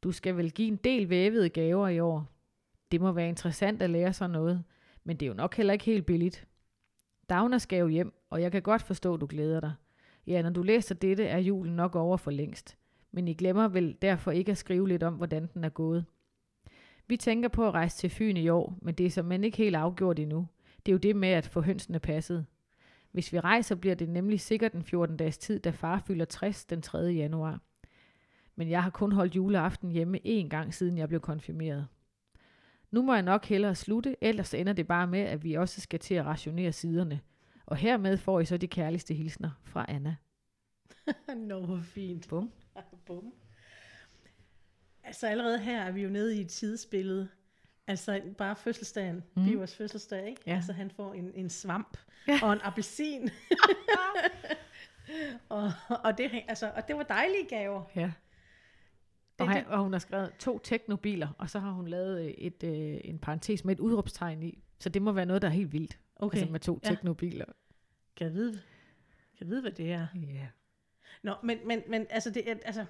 Du 0.04 0.12
skal 0.12 0.38
vel 0.38 0.52
give 0.52 0.68
en 0.68 0.76
del 0.76 1.10
vævede 1.10 1.50
gaver 1.50 1.88
i 1.88 2.00
år. 2.00 2.32
Det 2.92 3.02
må 3.02 3.12
være 3.12 3.30
interessant 3.30 3.82
at 3.82 3.90
lære 3.90 4.14
sådan 4.14 4.32
noget, 4.32 4.64
men 5.04 5.18
det 5.18 5.26
er 5.26 5.28
jo 5.28 5.34
nok 5.34 5.56
heller 5.56 5.74
ikke 5.74 5.86
helt 5.86 6.06
billigt. 6.06 6.48
Dagner 7.30 7.58
skal 7.58 7.80
jo 7.80 7.88
hjem, 7.88 8.14
og 8.30 8.42
jeg 8.42 8.52
kan 8.52 8.62
godt 8.62 8.82
forstå, 8.82 9.14
at 9.14 9.22
du 9.22 9.26
glæder 9.26 9.60
dig. 9.60 9.74
Ja, 10.28 10.42
når 10.42 10.50
du 10.50 10.62
læser 10.62 10.96
dette, 10.96 11.26
er 11.26 11.38
julen 11.38 11.76
nok 11.76 11.96
over 11.96 12.18
for 12.18 12.32
længst. 12.32 12.78
Men 13.16 13.28
I 13.28 13.34
glemmer 13.34 13.68
vel 13.68 13.98
derfor 14.02 14.32
ikke 14.32 14.52
at 14.52 14.58
skrive 14.58 14.88
lidt 14.88 15.04
om, 15.04 15.14
hvordan 15.14 15.50
den 15.54 15.64
er 15.64 15.70
gået. 15.70 16.06
Vi 17.08 17.18
tænker 17.18 17.50
på 17.50 17.68
at 17.68 17.74
rejse 17.74 17.98
til 17.98 18.10
Fyn 18.10 18.38
i 18.38 18.50
år, 18.50 18.78
men 18.82 18.96
det 18.96 19.06
er 19.06 19.10
som 19.10 19.32
ikke 19.32 19.58
helt 19.58 19.76
afgjort 19.76 20.20
endnu. 20.20 20.48
Det 20.86 20.92
er 20.92 20.94
jo 20.94 20.98
det 20.98 21.16
med 21.16 21.30
at 21.30 21.48
få 21.48 21.62
hønsene 21.62 22.00
passet. 22.00 22.46
Hvis 23.12 23.34
vi 23.34 23.40
rejser, 23.40 23.76
bliver 23.76 23.96
det 23.96 24.10
nemlig 24.10 24.40
sikkert 24.40 24.74
en 24.74 24.84
14 24.84 25.18
dages 25.18 25.38
tid, 25.38 25.60
da 25.60 25.70
far 25.70 26.04
fylder 26.08 26.26
60 26.26 26.66
den 26.66 26.82
3. 26.82 26.98
januar. 26.98 27.62
Men 28.56 28.70
jeg 28.70 28.84
har 28.84 28.90
kun 28.90 29.12
holdt 29.12 29.36
juleaften 29.36 29.92
hjemme 29.92 30.20
én 30.26 30.48
gang, 30.48 30.74
siden 30.74 30.98
jeg 30.98 31.08
blev 31.08 31.20
konfirmeret. 31.20 31.88
Nu 32.92 33.02
må 33.02 33.14
jeg 33.14 33.24
nok 33.24 33.46
hellere 33.46 33.76
slutte, 33.76 34.16
ellers 34.22 34.54
ender 34.54 34.74
det 34.74 34.88
bare 34.88 35.08
med, 35.08 35.20
at 35.20 35.44
vi 35.44 35.54
også 35.54 35.82
skal 35.82 36.00
til 36.00 36.16
at 36.16 36.26
rationere 36.26 36.72
siderne. 36.72 37.20
Og 37.66 37.78
hermed 37.78 38.18
får 38.18 38.40
I 38.40 38.46
så 38.46 38.58
de 38.58 38.68
kærligste 38.68 39.14
hilsner 39.14 39.52
fra 39.64 39.86
Anna. 39.88 40.16
Nå, 41.48 41.66
hvor 41.66 41.80
fint. 41.82 42.30
Bum. 42.30 42.52
Bum. 43.06 43.34
Altså 45.04 45.28
allerede 45.28 45.60
her 45.60 45.82
er 45.82 45.92
vi 45.92 46.02
jo 46.02 46.10
nede 46.10 46.38
i 46.38 46.42
et 46.42 46.50
tidsbillede. 46.50 47.30
Altså 47.88 48.22
bare 48.38 48.56
fødselsdagen, 48.56 49.24
mm. 49.36 49.46
Bivers 49.46 49.76
fødselsdag, 49.76 50.28
ikke? 50.30 50.42
Ja. 50.48 50.56
Altså 50.56 50.74
han 50.74 50.92
får 50.92 51.14
en, 51.14 51.32
en 51.36 51.50
svamp 51.50 51.98
Ja. 52.28 52.40
og 52.44 52.54
en 52.54 52.60
appelsin. 52.64 53.30
og, 55.50 55.72
og, 56.04 56.18
det, 56.18 56.44
altså, 56.48 56.72
og 56.76 56.88
det 56.88 56.96
var 56.96 57.04
dejlige 57.04 57.46
gaver. 57.50 57.84
Ja. 57.96 58.12
Og, 59.40 59.50
han, 59.50 59.66
og 59.68 59.80
hun 59.84 59.92
har 59.92 60.00
skrevet 60.00 60.32
to 60.40 60.60
teknobiler, 60.60 61.28
og 61.38 61.50
så 61.50 61.60
har 61.60 61.72
hun 61.72 61.88
lavet 61.88 62.20
øh, 62.26 62.32
et, 62.32 62.64
øh, 62.64 62.98
en 63.04 63.20
parentes 63.20 63.66
med 63.66 63.76
et 63.76 63.80
udråbstegn 63.80 64.44
i. 64.44 64.64
Så 64.80 64.90
det 64.90 65.02
må 65.02 65.12
være 65.12 65.26
noget, 65.26 65.42
der 65.42 65.48
er 65.48 65.52
helt 65.52 65.74
vildt. 65.74 66.00
okay, 66.16 66.38
Altså 66.38 66.52
med 66.52 66.60
to 66.60 66.80
ja. 66.84 66.90
teknobiler. 66.90 67.46
kan 68.16 68.28
jeg 68.28 68.34
vide, 68.34 68.52
kan 68.52 68.62
jeg 69.42 69.48
vide, 69.48 69.62
hvad 69.62 69.72
det 69.72 69.92
er? 69.92 70.08
Ja. 70.16 70.48
Nå, 71.26 71.34
men, 71.44 71.58
men, 71.66 71.84
men 71.88 72.06
altså, 72.10 72.30
det 72.30 72.52
er, 72.52 72.56
altså, 72.66 72.86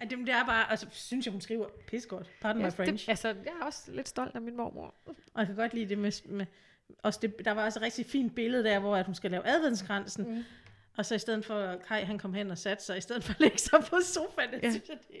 det, 0.00 0.18
det 0.18 0.28
er 0.28 0.44
bare, 0.46 0.70
altså, 0.70 0.86
synes 0.90 1.26
jeg, 1.26 1.32
hun 1.32 1.40
skriver 1.40 1.66
pis 1.86 2.06
godt. 2.06 2.30
Pardon 2.40 2.62
my 2.62 2.72
French. 2.72 3.06
Det, 3.06 3.10
altså, 3.10 3.28
jeg 3.28 3.52
er 3.60 3.64
også 3.66 3.92
lidt 3.92 4.08
stolt 4.08 4.34
af 4.34 4.40
min 4.42 4.56
mormor. 4.56 4.94
Og 5.06 5.14
jeg 5.36 5.46
kan 5.46 5.56
godt 5.56 5.74
lide 5.74 5.88
det 5.88 5.98
med, 5.98 6.28
med 6.28 6.46
også 7.02 7.18
det, 7.22 7.34
der 7.44 7.50
var 7.52 7.64
også 7.64 7.78
et 7.78 7.82
rigtig 7.82 8.06
fint 8.06 8.34
billede 8.34 8.64
der, 8.64 8.78
hvor 8.78 8.96
at 8.96 9.06
hun 9.06 9.14
skal 9.14 9.30
lave 9.30 9.46
adventskransen. 9.46 10.34
Mm. 10.34 10.44
Og 10.96 11.06
så 11.06 11.14
i 11.14 11.18
stedet 11.18 11.44
for, 11.44 11.76
Kai 11.88 12.02
han 12.02 12.18
kom 12.18 12.34
hen 12.34 12.50
og 12.50 12.58
satte 12.58 12.84
sig, 12.84 12.98
i 12.98 13.00
stedet 13.00 13.24
for 13.24 13.32
at 13.32 13.40
lægge 13.40 13.58
sig 13.58 13.80
på 13.90 13.96
sofaen, 14.04 14.50
det 14.52 14.62
Ja. 14.62 14.70
synes 14.70 14.88
jeg, 14.88 14.98
det 15.08 15.16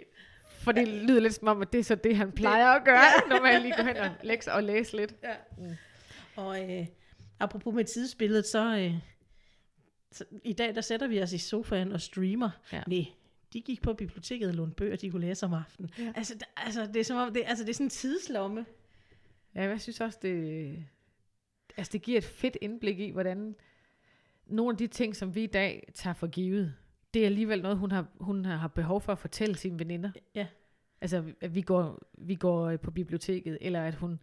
For 0.48 0.72
det 0.72 0.88
lyder 0.88 1.20
lidt 1.20 1.34
som 1.34 1.48
om, 1.48 1.62
at 1.62 1.72
det 1.72 1.78
er 1.80 1.84
så 1.84 1.94
det, 1.94 2.16
han 2.16 2.32
plejer 2.32 2.68
at 2.68 2.84
gøre, 2.84 3.28
når 3.28 3.42
man 3.42 3.62
lige 3.62 3.74
går 3.76 3.82
hen 3.82 3.96
og 3.96 4.10
lægger 4.22 4.52
og 4.52 4.62
læser 4.62 4.96
lidt. 4.96 5.14
Ja. 5.22 5.34
Mm. 5.58 5.76
Og 6.36 6.70
øh, 6.70 6.86
apropos 7.40 7.74
med 7.74 7.84
tidsbilledet, 7.84 8.46
så, 8.46 8.76
øh, 8.76 8.94
så 10.12 10.24
i 10.44 10.52
dag 10.52 10.74
der 10.74 10.80
sætter 10.80 11.06
vi 11.06 11.22
os 11.22 11.32
i 11.32 11.38
sofaen 11.38 11.92
og 11.92 12.00
streamer. 12.00 12.50
Ja. 12.72 12.82
Nej, 12.86 13.04
de 13.52 13.60
gik 13.60 13.82
på 13.82 13.92
biblioteket 13.92 14.48
og 14.48 14.54
lånte 14.54 14.74
bøger, 14.74 14.96
de 14.96 15.10
kunne 15.10 15.26
læse 15.26 15.46
om 15.46 15.52
aftenen. 15.54 15.90
Ja. 15.98 16.12
Altså, 16.16 16.34
der, 16.34 16.44
altså, 16.56 16.86
det 16.86 16.96
er 16.96 17.04
som 17.04 17.16
om, 17.16 17.32
det, 17.34 17.42
altså, 17.46 17.64
det 17.64 17.70
er 17.70 17.74
sådan 17.74 17.86
en 17.86 17.90
tidslomme. 17.90 18.66
Ja, 19.54 19.62
jeg 19.62 19.80
synes 19.80 20.00
også, 20.00 20.18
det, 20.22 20.84
altså, 21.76 21.90
det 21.92 22.02
giver 22.02 22.18
et 22.18 22.24
fedt 22.24 22.56
indblik 22.60 23.00
i, 23.00 23.10
hvordan 23.10 23.54
nogle 24.46 24.70
af 24.74 24.76
de 24.78 24.86
ting, 24.86 25.16
som 25.16 25.34
vi 25.34 25.42
i 25.42 25.46
dag 25.46 25.90
tager 25.94 26.14
for 26.14 26.26
givet, 26.26 26.74
det 27.14 27.22
er 27.22 27.26
alligevel 27.26 27.62
noget, 27.62 27.78
hun 27.78 27.90
har, 27.90 28.06
hun 28.20 28.44
har 28.44 28.68
behov 28.68 29.00
for 29.00 29.12
at 29.12 29.18
fortælle 29.18 29.56
sine 29.56 29.78
veninder. 29.78 30.10
Ja. 30.34 30.46
Altså, 31.00 31.24
at 31.40 31.54
vi 31.54 31.60
går, 31.62 32.02
vi 32.18 32.34
går 32.34 32.66
øh, 32.66 32.80
på 32.80 32.90
biblioteket, 32.90 33.58
eller 33.60 33.82
at 33.82 33.94
hun, 33.94 34.20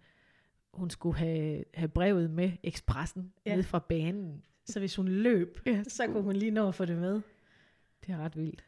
hun 0.73 0.89
skulle 0.89 1.17
have, 1.17 1.63
have 1.73 1.87
brevet 1.87 2.31
med 2.31 2.51
Expressen 2.63 3.33
Ja. 3.45 3.51
ja. 3.51 3.55
ned 3.55 3.63
fra 3.63 3.79
banen. 3.79 4.43
Så 4.69 4.79
hvis 4.79 4.95
hun 4.95 5.07
løb, 5.07 5.61
Ja, 5.65 5.83
så 5.83 6.07
kunne 6.07 6.23
hun 6.23 6.35
lige 6.35 6.51
nå 6.51 6.67
at 6.67 6.75
få 6.75 6.85
det 6.85 6.97
med. 6.97 7.21
Det 8.05 8.13
er 8.13 8.17
ret 8.17 8.37
vildt. 8.37 8.63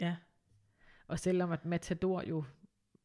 Ja. 0.00 0.16
Og 1.08 1.18
selvom 1.18 1.52
at 1.52 1.64
Matador 1.64 2.22
jo 2.28 2.44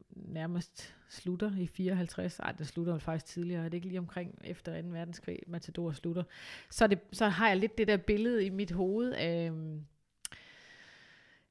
nærmest 0.09 0.95
slutter 1.09 1.57
i 1.57 1.67
54, 1.67 2.39
ej, 2.39 2.51
det 2.51 2.67
slutter 2.67 2.93
jo 2.93 2.99
faktisk 2.99 3.25
tidligere, 3.25 3.65
er 3.65 3.69
det 3.69 3.73
ikke 3.73 3.87
lige 3.87 3.99
omkring 3.99 4.39
efter 4.43 4.81
2. 4.81 4.87
verdenskrig, 4.87 5.39
Matador 5.47 5.91
slutter, 5.91 6.23
så, 6.69 6.87
det, 6.87 6.99
så 7.11 7.27
har 7.27 7.47
jeg 7.47 7.57
lidt 7.57 7.77
det 7.77 7.87
der 7.87 7.97
billede 7.97 8.45
i 8.45 8.49
mit 8.49 8.71
hoved 8.71 9.11
af, 9.11 9.47
øhm, 9.47 9.85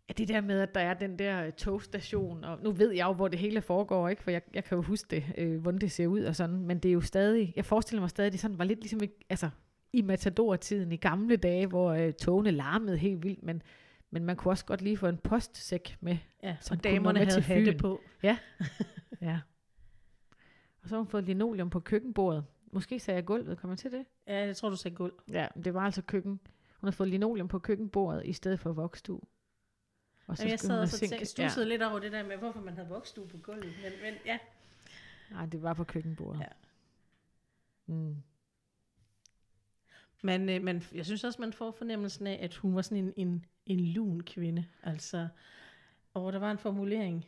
af 0.09 0.15
det 0.15 0.29
der 0.29 0.41
med, 0.41 0.61
at 0.61 0.75
der 0.75 0.81
er 0.81 0.95
den 0.95 1.19
der 1.19 1.51
togstation, 1.51 2.45
og 2.45 2.59
nu 2.63 2.71
ved 2.71 2.91
jeg 2.91 3.07
jo, 3.07 3.13
hvor 3.13 3.29
det 3.29 3.39
hele 3.39 3.63
foregår, 3.63 4.09
ikke? 4.09 4.23
for 4.23 4.31
jeg, 4.31 4.43
jeg 4.55 4.65
kan 4.65 4.77
jo 4.77 4.83
huske 4.83 5.07
det, 5.11 5.25
øh, 5.39 5.61
hvordan 5.61 5.81
det 5.81 5.93
ser 5.93 6.07
ud 6.07 6.23
og 6.23 6.37
sådan, 6.37 6.57
men 6.57 6.79
det 6.79 6.89
er 6.89 6.93
jo 6.93 7.01
stadig, 7.01 7.53
jeg 7.57 7.65
forestiller 7.65 8.01
mig 8.01 8.11
stadig, 8.11 8.27
at 8.27 8.33
det 8.33 8.41
sådan 8.41 8.59
var 8.59 8.65
lidt 8.65 8.81
ligesom, 8.81 9.01
altså 9.29 9.51
i 9.93 10.03
Matador-tiden, 10.03 10.93
i 10.93 10.97
gamle 10.97 11.37
dage, 11.37 11.67
hvor 11.67 11.93
øh, 11.93 12.13
togene 12.13 12.51
larmede 12.51 12.99
helt 12.99 13.23
vildt, 13.23 13.43
men 13.43 13.63
men 14.13 14.25
man 14.25 14.37
kunne 14.37 14.53
også 14.53 14.65
godt 14.65 14.83
lige 14.83 14.97
få 14.97 15.07
en 15.07 15.19
postsæk 15.19 15.97
med. 16.01 16.17
Ja, 16.43 16.57
Som 16.61 16.77
og 16.77 16.85
damerne 16.85 17.19
med 17.19 17.27
havde 17.27 17.43
hatte 17.43 17.79
på. 17.79 18.01
Ja. 18.23 19.41
Og 20.83 20.89
så 20.89 20.95
har 20.95 20.97
hun 20.97 21.07
fået 21.07 21.25
linoleum 21.25 21.71
på 21.71 21.81
køkkenbordet. 21.81 22.45
Måske 22.73 23.01
sagde 23.01 23.17
jeg 23.17 23.25
gulvet, 23.25 23.59
kommer 23.59 23.77
til 23.77 23.93
det? 23.93 24.07
Ja, 24.27 24.47
jeg 24.47 24.57
tror, 24.57 24.69
du 24.71 24.77
sagde 24.77 24.97
gulv. 24.97 25.13
Ja, 25.31 25.47
men 25.55 25.65
det 25.65 25.75
var 25.75 25.81
altså 25.81 26.03
køkken. 26.03 26.41
Hun 26.81 26.87
har 26.87 26.93
fået 26.93 27.09
linoleum 27.09 27.49
på 27.49 27.59
køkkenbordet 27.59 28.23
i 28.27 28.33
stedet 28.33 28.61
for 28.61 28.73
vokstue. 28.73 29.21
Og 30.27 30.39
Jamen, 30.39 30.51
jeg 30.51 30.59
sad 30.61 30.81
og 30.81 30.89
så 30.89 30.99
tænkte, 30.99 31.25
stussede 31.27 31.69
lidt 31.69 31.83
over 31.83 31.99
det 31.99 32.13
der 32.13 32.27
med, 32.27 32.37
hvorfor 32.37 32.61
man 32.61 32.75
havde 32.75 32.89
vokstue 32.89 33.29
på 33.29 33.37
gulvet. 33.39 33.65
Men, 33.83 33.93
men 34.03 34.15
ja, 34.27 34.39
Ja. 35.31 35.35
Nej, 35.35 35.47
det 35.47 35.63
var 35.63 35.75
på 35.75 35.85
køkkenbordet. 35.85 36.41
Ja. 36.41 36.47
Mm. 37.87 38.17
Men, 40.23 40.49
øh, 40.49 40.63
men 40.63 40.83
jeg 40.95 41.07
synes 41.07 41.25
også, 41.25 41.41
man 41.41 41.53
får 41.53 41.71
fornemmelsen 41.71 42.27
af, 42.27 42.39
at 42.43 42.55
hun 42.55 42.75
var 42.75 42.83
sådan 42.83 43.05
en, 43.05 43.13
en, 43.17 43.47
en 43.67 43.81
lun 43.81 44.21
kvinde. 44.21 44.67
Altså, 44.83 45.29
og 46.15 46.33
der 46.33 46.39
var 46.39 46.51
en 46.51 46.59
formulering. 46.59 47.27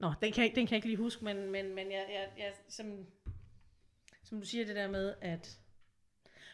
Nå, 0.00 0.12
den 0.22 0.32
kan, 0.32 0.44
jeg, 0.44 0.52
den 0.54 0.66
kan 0.66 0.74
jeg 0.74 0.78
ikke 0.78 0.88
lige 0.88 0.96
huske, 0.96 1.24
men, 1.24 1.50
men, 1.50 1.74
men 1.74 1.92
jeg, 1.92 2.06
jeg, 2.10 2.28
jeg, 2.38 2.52
som, 2.68 3.06
som 4.22 4.40
du 4.40 4.46
siger 4.46 4.66
det 4.66 4.76
der 4.76 4.90
med, 4.90 5.14
at 5.20 5.60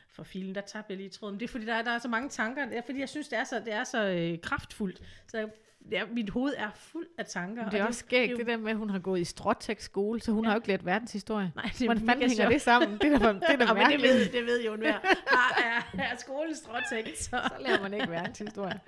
for 0.08 0.22
filen, 0.22 0.54
der 0.54 0.60
tabte 0.60 0.90
jeg 0.90 0.96
lige 0.96 1.10
tråden. 1.10 1.40
Det 1.40 1.44
er 1.44 1.48
fordi, 1.48 1.66
der 1.66 1.74
er, 1.74 1.82
der 1.82 1.90
er 1.90 1.98
så 1.98 2.08
mange 2.08 2.28
tanker. 2.28 2.64
Det 2.68 2.76
er 2.76 2.82
fordi, 2.82 3.00
jeg 3.00 3.08
synes, 3.08 3.28
det 3.28 3.38
er 3.38 3.44
så, 3.44 3.60
det 3.60 3.72
er 3.72 3.84
så 3.84 4.06
øh, 4.06 4.40
kraftfuldt. 4.40 5.02
Så 5.26 5.38
jeg 5.38 5.50
ja, 5.90 6.02
mit 6.06 6.30
hoved 6.30 6.54
er 6.56 6.70
fuld 6.74 7.06
af 7.18 7.26
tanker. 7.26 7.62
Men 7.62 7.72
det 7.72 7.78
er 7.78 7.82
og 7.82 7.88
også 7.88 8.00
skægt, 8.00 8.32
jo- 8.32 8.36
det 8.36 8.46
der 8.46 8.56
med, 8.56 8.70
at 8.70 8.76
hun 8.76 8.90
har 8.90 8.98
gået 8.98 9.20
i 9.20 9.24
stråtek 9.24 9.80
skole, 9.80 10.20
så 10.20 10.32
hun 10.32 10.44
Ja. 10.44 10.48
har 10.48 10.54
jo 10.54 10.58
ikke 10.58 10.68
lært 10.68 10.84
verdenshistorie. 10.86 11.52
Nej, 11.56 11.64
det 11.64 11.80
er 11.80 11.86
Hvordan 11.86 12.06
fanden 12.06 12.28
hænger 12.30 12.48
det 12.48 12.62
sammen? 12.62 12.98
Det 12.98 13.12
er 13.12 13.18
da, 13.18 13.32
det 13.32 13.42
er 13.48 13.56
da 13.56 13.64
Ja, 13.80 13.88
men 13.88 13.90
det 13.90 14.02
ved, 14.02 14.28
det 14.32 14.44
ved 14.46 14.64
jo 14.64 14.72
enhver. 14.74 15.00
Der 15.00 15.62
er, 15.64 15.98
er 16.12 16.16
skolen 16.16 16.54
stråtægt, 16.56 17.18
så... 17.18 17.30
Så 17.30 17.50
lærer 17.60 17.82
man 17.82 17.94
ikke 17.94 18.10
verdenshistorie. 18.10 18.80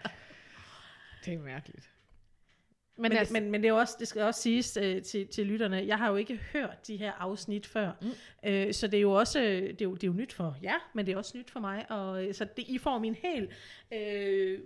Det 1.24 1.34
er 1.34 1.38
mærkeligt. 1.38 1.90
Men, 2.98 3.02
Men, 3.02 3.10
det, 3.12 3.18
altså, 3.18 3.32
men, 3.32 3.50
men 3.50 3.62
det, 3.62 3.68
er 3.68 3.72
også, 3.72 3.96
det 3.98 4.08
skal 4.08 4.22
også 4.22 4.42
siges 4.42 4.78
øh, 4.82 5.02
til, 5.02 5.26
til 5.28 5.46
lytterne, 5.46 5.84
jeg 5.86 5.98
har 5.98 6.08
jo 6.10 6.16
ikke 6.16 6.36
hørt 6.52 6.86
de 6.86 6.96
her 6.96 7.12
afsnit 7.12 7.66
før, 7.66 7.90
Mm. 8.00 8.06
mm. 8.06 8.48
øh, 8.50 8.72
så 8.74 8.86
det 8.86 8.96
er 8.96 9.00
jo 9.00 9.12
også 9.12 9.38
det 9.40 9.80
er 9.80 9.84
jo, 9.84 9.94
det 9.94 10.02
er 10.02 10.06
jo 10.06 10.12
nyt 10.12 10.32
for 10.32 10.56
jer, 10.62 10.90
men 10.94 11.06
det 11.06 11.12
er 11.12 11.16
også 11.16 11.38
nyt 11.38 11.50
for 11.50 11.60
mig, 11.60 11.90
og 11.90 12.24
øh, 12.24 12.34
så 12.34 12.44
det, 12.56 12.64
I 12.68 12.78
får 12.78 12.98
min 12.98 13.14
helt 13.14 13.50
øh, 13.92 14.60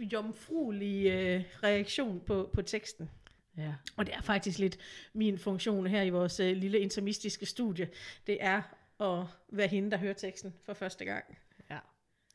jomfruelige 0.00 1.34
øh, 1.34 1.44
reaktion 1.62 2.20
på, 2.20 2.50
på 2.52 2.62
teksten. 2.62 3.10
ja. 3.56 3.74
Og 3.96 4.06
det 4.06 4.14
er 4.14 4.20
faktisk 4.20 4.58
lidt 4.58 4.78
min 5.12 5.38
funktion 5.38 5.86
her 5.86 6.02
i 6.02 6.10
vores 6.10 6.40
øh, 6.40 6.56
lille 6.56 6.78
intermistiske 6.78 7.46
studie, 7.46 7.90
det 8.26 8.38
er 8.40 8.62
at 9.00 9.26
være 9.48 9.68
hende, 9.68 9.90
der 9.90 9.96
hører 9.96 10.14
teksten 10.14 10.54
for 10.62 10.74
første 10.74 11.04
gang. 11.04 11.38
ja. 11.70 11.78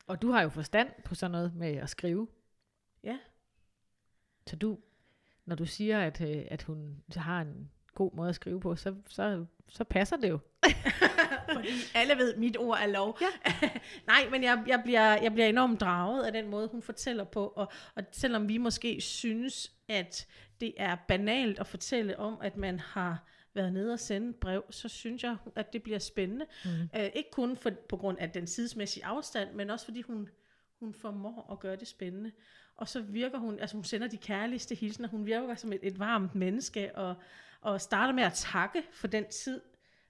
Og 0.06 0.22
du 0.22 0.30
har 0.30 0.42
jo 0.42 0.48
forstand 0.48 0.88
på 1.04 1.14
sådan 1.14 1.30
noget 1.30 1.54
med 1.54 1.76
at 1.76 1.90
skrive. 1.90 2.28
Ja. 3.02 3.18
Så 4.46 4.56
du, 4.56 4.78
når 5.44 5.56
du 5.56 5.66
siger, 5.66 6.00
at, 6.00 6.20
øh, 6.20 6.44
at 6.50 6.62
hun 6.62 7.02
har 7.16 7.40
en 7.40 7.70
god 7.94 8.10
måde 8.14 8.28
at 8.28 8.34
skrive 8.34 8.60
på, 8.60 8.76
så, 8.76 8.94
så, 9.08 9.44
så 9.68 9.84
passer 9.84 10.16
det 10.16 10.28
jo. 10.28 10.38
Fordi 11.54 11.68
alle 11.94 12.16
ved, 12.16 12.36
mit 12.36 12.56
ord 12.56 12.78
er 12.82 12.86
lov. 12.86 13.18
Ja. 13.20 13.68
Nej, 14.06 14.28
men 14.30 14.42
jeg, 14.42 14.64
jeg, 14.66 14.80
bliver, 14.84 15.22
jeg 15.22 15.32
bliver 15.32 15.46
enormt 15.46 15.80
draget 15.80 16.24
af 16.24 16.32
den 16.32 16.50
måde, 16.50 16.68
hun 16.68 16.82
fortæller 16.82 17.24
på. 17.24 17.46
Og, 17.46 17.72
og 17.94 18.02
selvom 18.12 18.48
vi 18.48 18.58
måske 18.58 19.00
synes, 19.00 19.72
at 19.88 20.26
det 20.60 20.74
er 20.76 20.96
banalt 21.08 21.58
at 21.58 21.66
fortælle 21.66 22.18
om, 22.18 22.38
at 22.42 22.56
man 22.56 22.80
har 22.80 23.24
været 23.54 23.72
nede 23.72 23.92
og 23.92 24.00
sende 24.00 24.28
et 24.28 24.36
brev, 24.36 24.64
så 24.70 24.88
synes 24.88 25.22
jeg, 25.22 25.36
at 25.56 25.72
det 25.72 25.82
bliver 25.82 25.98
spændende. 25.98 26.46
Mm. 26.64 26.70
Uh, 26.70 27.04
ikke 27.14 27.30
kun 27.32 27.56
for, 27.56 27.70
på 27.88 27.96
grund 27.96 28.18
af 28.18 28.30
den 28.30 28.46
tidsmæssige 28.46 29.04
afstand, 29.04 29.54
men 29.54 29.70
også 29.70 29.84
fordi 29.84 30.02
hun, 30.02 30.28
hun 30.78 30.94
formår 30.94 31.48
at 31.52 31.60
gøre 31.60 31.76
det 31.76 31.88
spændende. 31.88 32.32
Og 32.76 32.88
så 32.88 33.00
virker 33.00 33.38
hun, 33.38 33.58
altså 33.58 33.76
hun 33.76 33.84
sender 33.84 34.08
de 34.08 34.16
kærligste 34.16 34.74
hilsener, 34.74 35.08
hun 35.08 35.26
virker 35.26 35.54
som 35.54 35.72
et, 35.72 35.80
et 35.82 35.98
varmt 35.98 36.34
menneske, 36.34 36.96
og, 36.96 37.14
og 37.64 37.80
starter 37.80 38.12
med 38.14 38.22
at 38.22 38.32
takke 38.32 38.82
for 38.92 39.06
den 39.06 39.24
tid, 39.28 39.60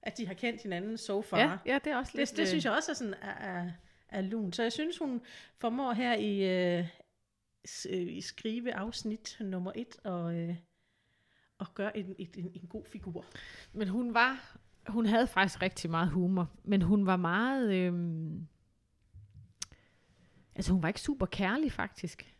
at 0.02 0.18
de 0.18 0.26
har 0.26 0.34
kendt 0.34 0.62
hinanden 0.62 0.98
so 0.98 1.22
far. 1.22 1.38
Ja, 1.38 1.58
ja, 1.66 1.78
det 1.84 1.92
er 1.92 1.96
også 1.96 2.12
lidt... 2.14 2.30
Det, 2.30 2.36
det 2.36 2.48
synes 2.48 2.64
jeg 2.64 2.72
også 2.72 2.90
er 2.92 2.94
sådan 2.94 3.14
er, 3.22 3.34
er, 3.34 3.70
er 4.08 4.20
lun. 4.20 4.52
Så 4.52 4.62
jeg 4.62 4.72
synes, 4.72 4.98
hun 4.98 5.22
formår 5.58 5.92
her 5.92 6.14
i, 6.14 6.42
øh, 6.78 6.86
øh, 7.90 8.16
i 8.16 8.20
skrive 8.20 8.74
afsnit 8.74 9.36
nummer 9.40 9.72
et 9.74 9.96
og, 10.04 10.34
øh, 10.34 10.56
og 11.58 11.74
gøre 11.74 11.96
en, 11.96 12.14
et, 12.18 12.36
en, 12.36 12.50
en 12.54 12.66
god 12.68 12.84
figur. 12.84 13.24
Men 13.72 13.88
hun 13.88 14.14
var, 14.14 14.58
hun 14.86 15.06
havde 15.06 15.26
faktisk 15.26 15.62
rigtig 15.62 15.90
meget 15.90 16.08
humor, 16.08 16.50
men 16.64 16.82
hun 16.82 17.06
var 17.06 17.16
meget, 17.16 17.74
øhm, 17.74 18.48
altså 20.54 20.72
hun 20.72 20.82
var 20.82 20.88
ikke 20.88 21.00
super 21.00 21.26
kærlig 21.26 21.72
faktisk. 21.72 22.34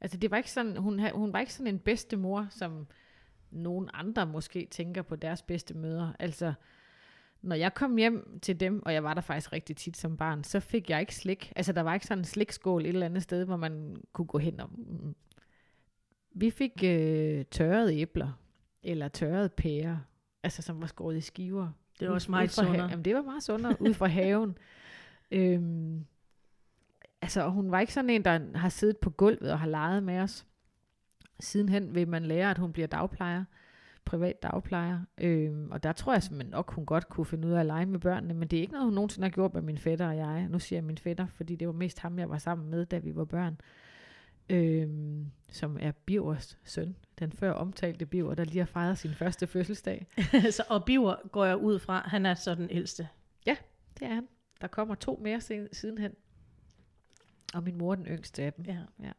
Altså 0.00 0.18
det 0.18 0.30
var 0.30 0.36
ikke 0.36 0.50
sådan, 0.50 0.76
hun, 0.76 1.10
hun 1.10 1.32
var 1.32 1.40
ikke 1.40 1.52
sådan 1.52 1.74
en 1.74 1.78
bedstemor, 1.78 2.46
som 2.50 2.86
nogen 3.54 3.90
andre 3.94 4.26
måske 4.26 4.68
tænker 4.70 5.02
på 5.02 5.16
deres 5.16 5.42
bedste 5.42 5.74
møder. 5.74 6.12
Altså, 6.18 6.52
når 7.42 7.56
jeg 7.56 7.74
kom 7.74 7.96
hjem 7.96 8.38
til 8.42 8.60
dem, 8.60 8.82
og 8.86 8.92
jeg 8.94 9.04
var 9.04 9.14
der 9.14 9.20
faktisk 9.20 9.52
rigtig 9.52 9.76
tit 9.76 9.96
som 9.96 10.16
barn, 10.16 10.44
så 10.44 10.60
fik 10.60 10.90
jeg 10.90 11.00
ikke 11.00 11.14
slik. 11.14 11.52
Altså, 11.56 11.72
der 11.72 11.80
var 11.80 11.94
ikke 11.94 12.06
sådan 12.06 12.18
en 12.18 12.24
slikskål 12.24 12.82
et 12.82 12.88
eller 12.88 13.06
andet 13.06 13.22
sted, 13.22 13.44
hvor 13.44 13.56
man 13.56 13.96
kunne 14.12 14.26
gå 14.26 14.38
hen 14.38 14.60
og... 14.60 14.70
Mm. 14.76 15.14
Vi 16.36 16.50
fik 16.50 16.72
øh, 16.84 17.44
tørrede 17.50 17.96
æbler, 17.96 18.32
eller 18.82 19.08
tørrede 19.08 19.48
pærer, 19.48 19.96
altså 20.42 20.62
som 20.62 20.80
var 20.80 20.86
skåret 20.86 21.16
i 21.16 21.20
skiver. 21.20 21.68
Det 22.00 22.08
Ud- 22.08 22.12
også 22.14 22.30
meget 22.30 22.50
fra 22.50 22.62
ha- 22.62 22.68
sundere. 22.68 22.88
Jamen, 22.90 23.04
det 23.04 23.14
var 23.14 23.22
meget 23.22 23.42
sundere, 23.42 23.76
ud 23.80 23.94
fra 23.94 24.06
haven. 24.06 24.58
Øhm, 25.30 26.04
altså, 27.22 27.42
og 27.42 27.50
hun 27.52 27.70
var 27.70 27.80
ikke 27.80 27.92
sådan 27.94 28.10
en, 28.10 28.24
der 28.24 28.58
har 28.58 28.68
siddet 28.68 28.96
på 28.98 29.10
gulvet 29.10 29.52
og 29.52 29.58
har 29.58 29.66
leget 29.68 30.02
med 30.02 30.18
os. 30.18 30.46
Sidenhen 31.40 31.94
vil 31.94 32.08
man 32.08 32.24
lære, 32.24 32.50
at 32.50 32.58
hun 32.58 32.72
bliver 32.72 32.86
dagplejer, 32.88 33.44
privat 34.04 34.42
dagplejer. 34.42 35.00
Øhm, 35.18 35.70
og 35.70 35.82
der 35.82 35.92
tror 35.92 36.12
jeg 36.12 36.22
simpelthen 36.22 36.50
nok, 36.50 36.70
hun 36.74 36.86
godt 36.86 37.08
kunne 37.08 37.26
finde 37.26 37.48
ud 37.48 37.52
af 37.52 37.60
at 37.60 37.66
lege 37.66 37.86
med 37.86 37.98
børnene, 37.98 38.34
men 38.34 38.48
det 38.48 38.56
er 38.56 38.60
ikke 38.60 38.72
noget, 38.72 38.84
hun 38.86 38.94
nogensinde 38.94 39.24
har 39.24 39.30
gjort 39.30 39.54
med 39.54 39.62
min 39.62 39.78
fætter 39.78 40.08
og 40.08 40.16
jeg. 40.16 40.48
Nu 40.48 40.58
siger 40.58 40.76
jeg 40.76 40.84
min 40.84 40.98
fætter, 40.98 41.26
fordi 41.26 41.56
det 41.56 41.66
var 41.66 41.72
mest 41.74 41.98
ham, 42.00 42.18
jeg 42.18 42.30
var 42.30 42.38
sammen 42.38 42.70
med, 42.70 42.86
da 42.86 42.98
vi 42.98 43.16
var 43.16 43.24
børn. 43.24 43.60
Øhm, 44.50 45.26
som 45.50 45.78
er 45.80 45.92
Bivers 45.92 46.58
søn. 46.64 46.96
Den 47.18 47.32
før 47.32 47.52
omtalte 47.52 48.06
Biver, 48.06 48.34
der 48.34 48.44
lige 48.44 48.58
har 48.58 48.66
fejret 48.66 48.98
sin 48.98 49.14
første 49.14 49.46
fødselsdag. 49.46 50.06
så, 50.56 50.62
og 50.68 50.84
Biver 50.84 51.28
går 51.28 51.44
jeg 51.44 51.56
ud 51.56 51.78
fra, 51.78 52.02
han 52.08 52.26
er 52.26 52.34
så 52.34 52.54
den 52.54 52.68
ældste. 52.70 53.08
Det 53.98 54.06
er 54.08 54.14
han. 54.14 54.28
Der 54.60 54.66
kommer 54.66 54.94
to 54.94 55.20
mere 55.22 55.40
sen- 55.40 55.68
sidenhen. 55.72 56.12
Og 57.54 57.62
min 57.62 57.78
mor 57.78 57.94
den 57.94 58.06
yngste 58.06 58.42
af 58.42 58.52
dem. 58.52 58.64
Ja. 59.02 59.12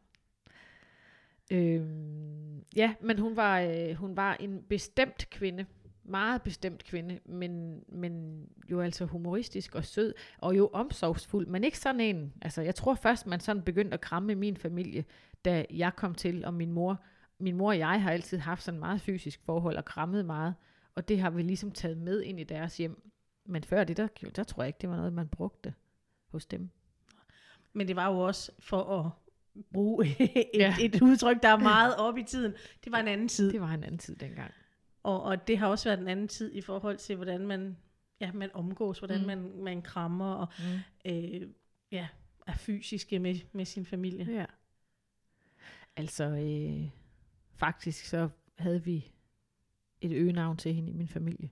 Øhm, 1.50 2.64
ja, 2.76 2.94
men 3.00 3.18
hun 3.18 3.36
var, 3.36 3.60
øh, 3.60 3.94
hun 3.94 4.16
var 4.16 4.34
en 4.34 4.62
bestemt 4.62 5.30
kvinde. 5.30 5.66
Meget 6.08 6.42
bestemt 6.42 6.84
kvinde, 6.84 7.20
men, 7.24 7.82
men 7.88 8.42
jo 8.70 8.80
altså 8.80 9.04
humoristisk 9.04 9.74
og 9.74 9.84
sød, 9.84 10.14
og 10.38 10.56
jo 10.56 10.70
omsorgsfuld, 10.72 11.46
men 11.46 11.64
ikke 11.64 11.78
sådan 11.78 12.00
en. 12.00 12.32
Altså, 12.42 12.62
jeg 12.62 12.74
tror 12.74 12.94
først, 12.94 13.26
man 13.26 13.40
sådan 13.40 13.62
begyndte 13.62 13.94
at 13.94 14.00
kramme 14.00 14.34
min 14.34 14.56
familie, 14.56 15.04
da 15.44 15.64
jeg 15.70 15.96
kom 15.96 16.14
til, 16.14 16.44
og 16.44 16.54
min 16.54 16.72
mor. 16.72 17.00
Min 17.38 17.56
mor 17.56 17.68
og 17.68 17.78
jeg 17.78 18.02
har 18.02 18.10
altid 18.10 18.38
haft 18.38 18.62
sådan 18.62 18.80
meget 18.80 19.00
fysisk 19.00 19.40
forhold 19.44 19.76
og 19.76 19.84
krammet 19.84 20.24
meget, 20.24 20.54
og 20.94 21.08
det 21.08 21.20
har 21.20 21.30
vi 21.30 21.42
ligesom 21.42 21.70
taget 21.70 21.98
med 21.98 22.22
ind 22.22 22.40
i 22.40 22.44
deres 22.44 22.76
hjem. 22.76 23.10
Men 23.44 23.64
før 23.64 23.84
det, 23.84 23.96
der, 23.96 24.08
der 24.36 24.44
tror 24.44 24.62
jeg 24.62 24.68
ikke, 24.68 24.78
det 24.80 24.88
var 24.88 24.96
noget, 24.96 25.12
man 25.12 25.28
brugte 25.28 25.74
hos 26.28 26.46
dem. 26.46 26.70
Men 27.72 27.88
det 27.88 27.96
var 27.96 28.12
jo 28.12 28.18
også 28.18 28.52
for 28.58 28.98
at 28.98 29.10
bruge 29.72 30.06
et, 30.20 30.44
Ja. 30.54 30.74
et 30.82 31.02
udtryk, 31.02 31.42
der 31.42 31.48
er 31.48 31.58
meget 31.74 31.96
op 31.96 32.18
i 32.18 32.22
tiden. 32.22 32.54
Det 32.84 32.92
var 32.92 32.98
en 32.98 33.08
anden 33.08 33.28
tid. 33.28 33.52
Det 33.52 33.60
var 33.60 33.74
en 33.74 33.82
anden 33.84 33.98
tid 33.98 34.16
dengang. 34.16 34.52
Og, 35.02 35.22
og 35.22 35.48
det 35.48 35.58
har 35.58 35.66
også 35.68 35.88
været 35.88 36.00
en 36.00 36.08
anden 36.08 36.28
tid 36.28 36.54
i 36.54 36.60
forhold 36.60 36.96
til, 36.98 37.16
hvordan 37.16 37.46
man, 37.46 37.76
ja, 38.20 38.32
man 38.32 38.50
omgås, 38.54 38.98
hvordan 38.98 39.16
Mm. 39.18 39.22
mm. 39.22 39.26
man, 39.26 39.62
man 39.62 39.82
krammer 39.82 40.34
og 40.34 40.48
Mm. 40.58 41.10
øh, 41.12 41.48
ja, 41.92 42.08
er 42.46 42.52
fysiske 42.52 43.18
med, 43.18 43.34
med 43.52 43.64
sin 43.64 43.86
familie. 43.86 44.32
Ja. 44.32 44.44
Altså, 45.96 46.24
øh, 46.24 46.88
faktisk 47.54 48.04
så 48.04 48.28
havde 48.58 48.84
vi 48.84 49.12
et 50.00 50.12
øgenavn 50.12 50.56
til 50.56 50.74
hende 50.74 50.90
i 50.90 50.94
min 50.94 51.08
familie. 51.08 51.50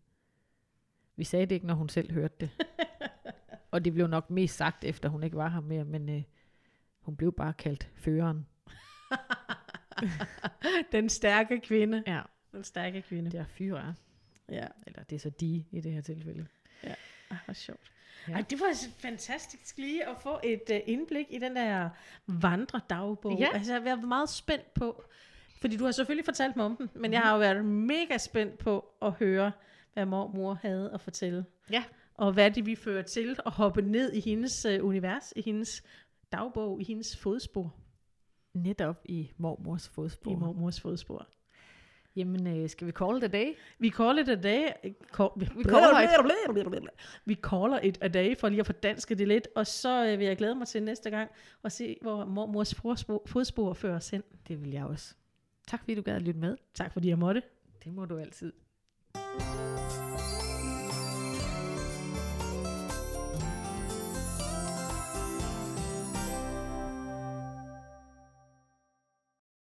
Vi 1.17 1.25
sagde 1.25 1.47
det 1.47 1.55
ikke, 1.55 1.67
når 1.67 1.75
hun 1.75 1.89
selv 1.89 2.13
hørte 2.13 2.35
det. 2.41 2.51
Og 3.71 3.85
det 3.85 3.93
blev 3.93 4.07
nok 4.07 4.31
mest 4.31 4.57
sagt, 4.57 4.85
efter 4.85 5.09
hun 5.09 5.23
ikke 5.23 5.37
var 5.37 5.49
her 5.49 5.61
mere, 5.61 5.85
men 5.85 6.09
øh, 6.09 6.23
hun 7.05 7.17
blev 7.17 7.33
bare 7.33 7.53
kaldt 7.53 7.89
føreren. 7.97 8.47
Den 10.93 11.09
stærke 11.09 11.61
kvinde. 11.61 12.03
Ja, 12.07 12.21
Den 12.53 12.65
stærke 12.65 13.03
kvinde. 13.03 13.31
det 13.31 13.41
er 13.41 13.45
fyrer. 13.49 13.93
Ja, 14.49 14.67
Eller 14.87 15.03
det 15.03 15.17
er 15.17 15.21
så 15.21 15.31
de 15.31 15.65
i 15.71 15.81
det 15.81 15.93
her 15.93 16.01
tilfælde. 16.01 16.47
ah, 17.31 17.37
hvor 17.45 17.55
sjovt. 17.55 17.81
Ja. 18.29 18.33
Ja. 18.33 18.37
Ej, 18.37 18.45
det 18.51 18.61
var 18.61 18.67
altså 18.67 18.91
fantastisk 18.99 19.79
lige 19.79 20.09
at 20.09 20.17
få 20.23 20.39
et 20.45 20.63
uh, 20.71 20.77
indblik 20.87 21.27
i 21.31 21.39
den 21.39 21.57
der 21.57 21.91
vandredagbog. 22.27 23.39
Ja. 23.39 23.49
Altså, 23.55 23.73
jeg 23.73 23.81
har 23.81 23.85
været 23.85 24.09
meget 24.09 24.29
spændt 24.29 24.75
på, 24.75 25.05
fordi 25.61 25.77
du 25.77 25.85
har 25.85 25.93
selvfølgelig 25.93 26.25
fortalt 26.25 26.57
mig 26.57 26.65
om 26.65 26.77
den, 26.77 26.91
men 26.95 27.13
jeg 27.13 27.21
har 27.21 27.33
jo 27.33 27.39
været 27.39 27.65
mega 27.65 28.19
spændt 28.19 28.59
på 28.59 28.85
at 29.03 29.13
høre, 29.13 29.53
hvad 29.93 30.07
mormor 30.07 30.55
havde 30.63 30.91
at 30.95 31.01
fortælle. 31.01 31.45
Ja. 31.71 31.85
Og 32.15 32.33
hvad 32.33 32.51
det 32.51 32.67
vi 32.67 32.75
fører 32.77 33.03
til 33.03 33.37
at 33.47 33.53
hoppe 33.53 33.83
ned 33.83 34.13
i 34.13 34.21
hendes 34.21 34.67
uh, 34.67 34.87
univers, 34.89 35.33
i 35.37 35.43
hendes 35.43 35.83
dagbog, 36.37 36.81
i 36.81 36.85
hendes 36.85 37.17
fodspor. 37.17 37.75
Netop 38.55 39.03
i 39.05 39.31
mormors 39.37 39.89
fodspor. 39.89 40.31
I 40.31 40.35
mormors 40.35 40.81
fodspor. 40.81 41.27
Jamen, 42.17 42.47
øh, 42.47 42.69
skal 42.69 42.87
vi 42.87 42.93
call 42.93 43.17
it 43.17 43.25
a 43.25 43.27
day? 43.27 43.55
Vi 43.79 43.91
call 43.91 44.19
it 44.19 44.29
a 44.29 44.35
day. 44.35 44.69
Call, 45.13 45.31
vi, 45.37 45.45
caller 45.47 46.01
vi 47.25 47.35
caller 47.35 47.81
it 47.83 47.99
a 48.01 48.09
day, 48.09 48.37
for 48.39 48.49
lige 48.49 48.61
at 48.61 48.67
få 48.67 48.73
dansket 48.73 49.19
det 49.19 49.29
lidt. 49.29 49.49
Og 49.57 49.67
så 49.67 50.07
øh, 50.07 50.19
vil 50.19 50.27
jeg 50.27 50.37
glæde 50.37 50.55
mig 50.55 50.69
til 50.69 50.83
næste 50.83 51.11
gang 51.11 51.31
at 51.65 51.73
se, 51.73 51.99
hvor 52.03 52.25
mormors 52.25 52.75
fodspor, 52.75 53.23
fodspor 53.27 53.73
fører 53.73 53.97
os 53.97 54.11
hen. 54.11 54.23
Det 54.49 54.63
vil 54.63 54.71
jeg 54.71 54.85
også. 54.85 55.15
Tak 55.67 55.81
fordi 55.81 55.95
du 55.95 56.03
gad 56.03 56.15
at 56.15 56.23
lytte 56.23 56.41
med. 56.41 56.57
Tak 56.75 56.93
fordi 56.93 57.09
jeg 57.09 57.19
måtte. 57.19 57.43
Det 57.85 57.93
må 57.93 58.05
du 58.05 58.19
altid. 58.19 58.53